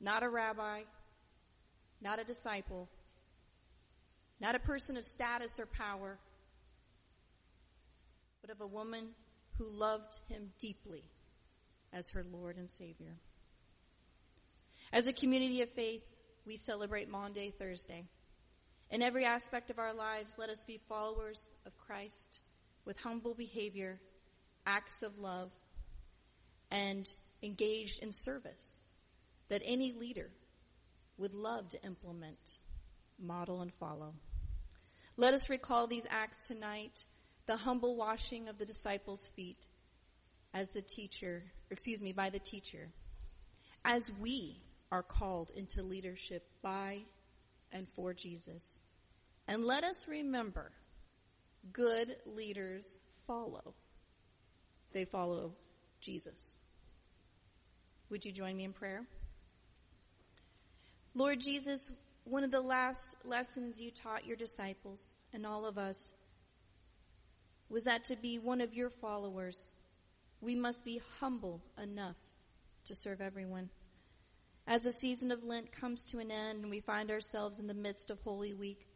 not 0.00 0.22
a 0.22 0.28
rabbi, 0.28 0.82
not 2.00 2.18
a 2.18 2.24
disciple, 2.24 2.88
not 4.40 4.54
a 4.54 4.58
person 4.58 4.96
of 4.96 5.04
status 5.04 5.60
or 5.60 5.66
power, 5.66 6.18
but 8.40 8.50
of 8.50 8.60
a 8.60 8.66
woman 8.66 9.08
who 9.58 9.66
loved 9.66 10.18
him 10.28 10.50
deeply 10.58 11.04
as 11.92 12.10
her 12.10 12.24
Lord 12.32 12.56
and 12.56 12.70
Savior. 12.70 13.16
As 14.92 15.06
a 15.06 15.12
community 15.12 15.62
of 15.62 15.70
faith, 15.70 16.02
we 16.46 16.56
celebrate 16.56 17.08
Maundy 17.10 17.50
Thursday. 17.50 18.04
In 18.90 19.02
every 19.02 19.24
aspect 19.24 19.70
of 19.70 19.78
our 19.78 19.94
lives, 19.94 20.34
let 20.38 20.50
us 20.50 20.64
be 20.64 20.80
followers 20.88 21.50
of 21.66 21.76
Christ 21.78 22.40
with 22.84 23.00
humble 23.00 23.34
behavior, 23.34 24.00
acts 24.66 25.02
of 25.02 25.18
love, 25.18 25.50
and 26.70 27.12
engaged 27.42 28.02
in 28.02 28.12
service 28.12 28.82
that 29.48 29.62
any 29.64 29.92
leader 29.92 30.30
would 31.18 31.34
love 31.34 31.68
to 31.68 31.82
implement, 31.84 32.58
model, 33.18 33.60
and 33.60 33.72
follow. 33.72 34.14
Let 35.16 35.34
us 35.34 35.50
recall 35.50 35.86
these 35.86 36.06
acts 36.08 36.46
tonight, 36.48 37.04
the 37.46 37.56
humble 37.56 37.96
washing 37.96 38.48
of 38.48 38.58
the 38.58 38.64
disciples' 38.64 39.30
feet 39.36 39.66
as 40.54 40.70
the 40.70 40.82
teacher, 40.82 41.42
excuse 41.70 42.00
me, 42.00 42.12
by 42.12 42.30
the 42.30 42.38
teacher, 42.38 42.88
as 43.84 44.10
we 44.20 44.56
are 44.90 45.02
called 45.02 45.50
into 45.54 45.82
leadership 45.82 46.46
by 46.62 47.02
and 47.72 47.88
for 47.88 48.14
Jesus. 48.14 48.80
And 49.46 49.64
let 49.64 49.84
us 49.84 50.08
remember 50.08 50.72
good 51.72 52.14
leaders 52.26 52.98
follow. 53.26 53.74
They 54.92 55.04
follow 55.04 55.52
Jesus. 56.00 56.58
Would 58.10 58.24
you 58.24 58.32
join 58.32 58.56
me 58.56 58.64
in 58.64 58.72
prayer? 58.72 59.06
Lord 61.14 61.40
Jesus, 61.40 61.92
one 62.24 62.44
of 62.44 62.50
the 62.50 62.60
last 62.60 63.16
lessons 63.24 63.80
you 63.80 63.90
taught 63.90 64.26
your 64.26 64.36
disciples 64.36 65.14
and 65.32 65.46
all 65.46 65.66
of 65.66 65.78
us 65.78 66.12
was 67.68 67.84
that 67.84 68.04
to 68.04 68.16
be 68.16 68.38
one 68.38 68.60
of 68.60 68.74
your 68.74 68.90
followers, 68.90 69.72
we 70.40 70.54
must 70.54 70.84
be 70.84 71.00
humble 71.20 71.60
enough 71.80 72.16
to 72.86 72.94
serve 72.94 73.20
everyone. 73.20 73.70
As 74.66 74.82
the 74.82 74.92
season 74.92 75.30
of 75.30 75.44
Lent 75.44 75.72
comes 75.72 76.04
to 76.06 76.18
an 76.18 76.30
end 76.30 76.62
and 76.62 76.70
we 76.70 76.80
find 76.80 77.10
ourselves 77.10 77.60
in 77.60 77.66
the 77.66 77.74
midst 77.74 78.10
of 78.10 78.20
Holy 78.20 78.54
Week, 78.54 78.86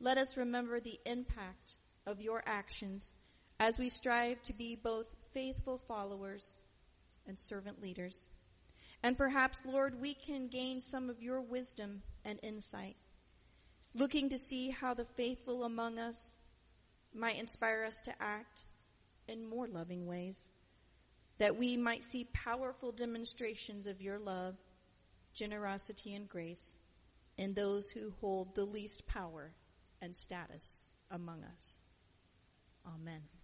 let 0.00 0.18
us 0.18 0.36
remember 0.36 0.80
the 0.80 0.98
impact 1.04 1.76
of 2.08 2.20
your 2.20 2.42
actions 2.46 3.14
as 3.60 3.78
we 3.78 3.88
strive 3.88 4.42
to 4.42 4.52
be 4.52 4.76
both 4.76 5.06
faithful 5.32 5.78
followers 5.86 6.56
and 7.26 7.38
servant 7.38 7.80
leaders. 7.80 8.28
And 9.02 9.16
perhaps, 9.16 9.64
Lord, 9.64 10.00
we 10.00 10.14
can 10.14 10.48
gain 10.48 10.80
some 10.80 11.10
of 11.10 11.22
your 11.22 11.40
wisdom 11.40 12.02
and 12.24 12.40
insight, 12.42 12.96
looking 13.94 14.30
to 14.30 14.38
see 14.38 14.70
how 14.70 14.94
the 14.94 15.04
faithful 15.04 15.64
among 15.64 15.98
us 15.98 16.36
might 17.14 17.38
inspire 17.38 17.84
us 17.84 18.00
to 18.00 18.22
act 18.22 18.64
in 19.28 19.48
more 19.48 19.68
loving 19.68 20.06
ways, 20.06 20.48
that 21.38 21.56
we 21.56 21.76
might 21.76 22.02
see 22.02 22.24
powerful 22.32 22.90
demonstrations 22.90 23.86
of 23.86 24.00
your 24.00 24.18
love 24.18 24.56
generosity, 25.34 26.14
and 26.14 26.28
grace 26.28 26.76
in 27.36 27.54
those 27.54 27.88
who 27.88 28.12
hold 28.20 28.54
the 28.54 28.64
least 28.64 29.06
power 29.06 29.52
and 30.02 30.14
status 30.14 30.82
among 31.10 31.44
us. 31.44 31.78
Amen. 32.94 33.37